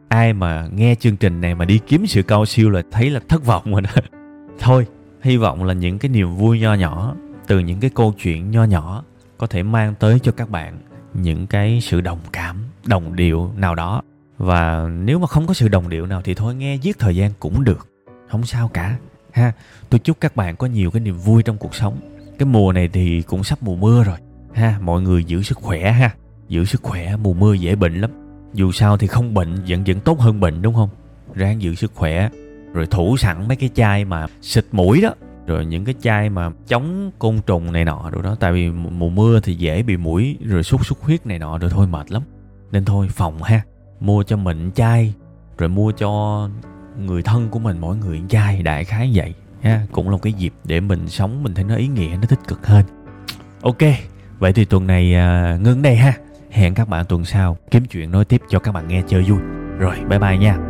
Ai 0.08 0.32
mà 0.32 0.68
nghe 0.74 0.94
chương 0.94 1.16
trình 1.16 1.40
này 1.40 1.54
mà 1.54 1.64
đi 1.64 1.78
kiếm 1.86 2.06
sự 2.06 2.22
cao 2.22 2.46
siêu 2.46 2.70
là 2.70 2.82
thấy 2.90 3.10
là 3.10 3.20
thất 3.28 3.44
vọng 3.44 3.72
rồi 3.72 3.80
đó. 3.82 3.90
Thôi, 4.60 4.86
hy 5.22 5.36
vọng 5.36 5.64
là 5.64 5.74
những 5.74 5.98
cái 5.98 6.08
niềm 6.08 6.36
vui 6.36 6.60
nho 6.60 6.74
nhỏ 6.74 7.14
từ 7.46 7.58
những 7.58 7.80
cái 7.80 7.90
câu 7.94 8.14
chuyện 8.22 8.50
nho 8.50 8.64
nhỏ 8.64 9.04
có 9.38 9.46
thể 9.46 9.62
mang 9.62 9.94
tới 9.94 10.18
cho 10.18 10.32
các 10.32 10.50
bạn 10.50 10.78
những 11.14 11.46
cái 11.46 11.80
sự 11.82 12.00
đồng 12.00 12.18
cảm, 12.32 12.56
đồng 12.86 13.16
điệu 13.16 13.52
nào 13.56 13.74
đó 13.74 14.02
và 14.40 14.88
nếu 14.88 15.18
mà 15.18 15.26
không 15.26 15.46
có 15.46 15.54
sự 15.54 15.68
đồng 15.68 15.88
điệu 15.88 16.06
nào 16.06 16.22
thì 16.22 16.34
thôi, 16.34 16.54
nghe 16.54 16.74
giết 16.74 16.98
thời 16.98 17.16
gian 17.16 17.30
cũng 17.38 17.64
được. 17.64 17.86
Không 18.30 18.46
sao 18.46 18.68
cả, 18.68 18.96
ha. 19.32 19.52
Tôi 19.90 19.98
chúc 19.98 20.20
các 20.20 20.36
bạn 20.36 20.56
có 20.56 20.66
nhiều 20.66 20.90
cái 20.90 21.00
niềm 21.00 21.18
vui 21.18 21.42
trong 21.42 21.58
cuộc 21.58 21.74
sống. 21.74 21.96
Cái 22.38 22.46
mùa 22.46 22.72
này 22.72 22.88
thì 22.88 23.22
cũng 23.22 23.44
sắp 23.44 23.58
mùa 23.62 23.76
mưa 23.76 24.04
rồi, 24.04 24.16
ha. 24.54 24.78
Mọi 24.82 25.02
người 25.02 25.24
giữ 25.24 25.42
sức 25.42 25.58
khỏe, 25.58 25.90
ha. 25.90 26.14
Giữ 26.48 26.64
sức 26.64 26.82
khỏe, 26.82 27.16
mùa 27.16 27.32
mưa 27.32 27.52
dễ 27.52 27.74
bệnh 27.74 28.00
lắm. 28.00 28.10
Dù 28.54 28.72
sao 28.72 28.96
thì 28.96 29.06
không 29.06 29.34
bệnh, 29.34 29.54
vẫn 29.68 29.84
vẫn 29.86 30.00
tốt 30.00 30.20
hơn 30.20 30.40
bệnh, 30.40 30.62
đúng 30.62 30.74
không? 30.74 30.88
Ráng 31.34 31.62
giữ 31.62 31.74
sức 31.74 31.92
khỏe. 31.94 32.28
Rồi 32.72 32.86
thủ 32.86 33.16
sẵn 33.16 33.48
mấy 33.48 33.56
cái 33.56 33.70
chai 33.74 34.04
mà 34.04 34.26
xịt 34.42 34.66
mũi 34.72 35.00
đó. 35.00 35.14
Rồi 35.46 35.66
những 35.66 35.84
cái 35.84 35.94
chai 36.02 36.30
mà 36.30 36.50
chống 36.68 37.10
côn 37.18 37.40
trùng 37.46 37.72
này 37.72 37.84
nọ 37.84 38.10
rồi 38.12 38.22
đó. 38.22 38.36
Tại 38.40 38.52
vì 38.52 38.70
mùa 38.70 39.08
mưa 39.08 39.40
thì 39.40 39.54
dễ 39.54 39.82
bị 39.82 39.96
mũi, 39.96 40.38
rồi 40.44 40.62
sốt 40.62 40.86
xuất 40.86 41.00
huyết 41.00 41.26
này 41.26 41.38
nọ, 41.38 41.58
rồi 41.58 41.70
thôi 41.70 41.86
mệt 41.86 42.12
lắm. 42.12 42.22
Nên 42.72 42.84
thôi, 42.84 43.08
phòng, 43.10 43.42
ha 43.42 43.62
mua 44.00 44.22
cho 44.22 44.36
mình 44.36 44.70
chai 44.74 45.14
rồi 45.58 45.68
mua 45.68 45.92
cho 45.92 46.48
người 46.98 47.22
thân 47.22 47.48
của 47.48 47.58
mình 47.58 47.78
mỗi 47.80 47.96
người 47.96 48.22
chai 48.28 48.62
đại 48.62 48.84
khái 48.84 49.10
vậy. 49.14 49.34
Ha 49.62 49.86
cũng 49.92 50.06
là 50.06 50.12
một 50.12 50.22
cái 50.22 50.32
dịp 50.32 50.52
để 50.64 50.80
mình 50.80 51.08
sống 51.08 51.42
mình 51.42 51.54
thấy 51.54 51.64
nó 51.64 51.76
ý 51.76 51.88
nghĩa 51.88 52.16
nó 52.20 52.26
tích 52.28 52.40
cực 52.48 52.66
hơn. 52.66 52.84
Ok 53.62 53.82
vậy 54.38 54.52
thì 54.52 54.64
tuần 54.64 54.86
này 54.86 55.14
à, 55.14 55.58
ngưng 55.62 55.82
đây 55.82 55.96
ha. 55.96 56.12
Hẹn 56.50 56.74
các 56.74 56.88
bạn 56.88 57.04
tuần 57.06 57.24
sau 57.24 57.56
kiếm 57.70 57.84
chuyện 57.84 58.10
nói 58.10 58.24
tiếp 58.24 58.40
cho 58.48 58.58
các 58.58 58.72
bạn 58.72 58.88
nghe 58.88 59.02
chơi 59.08 59.22
vui. 59.22 59.38
Rồi 59.78 59.96
bye 60.08 60.18
bye 60.18 60.38
nha. 60.38 60.69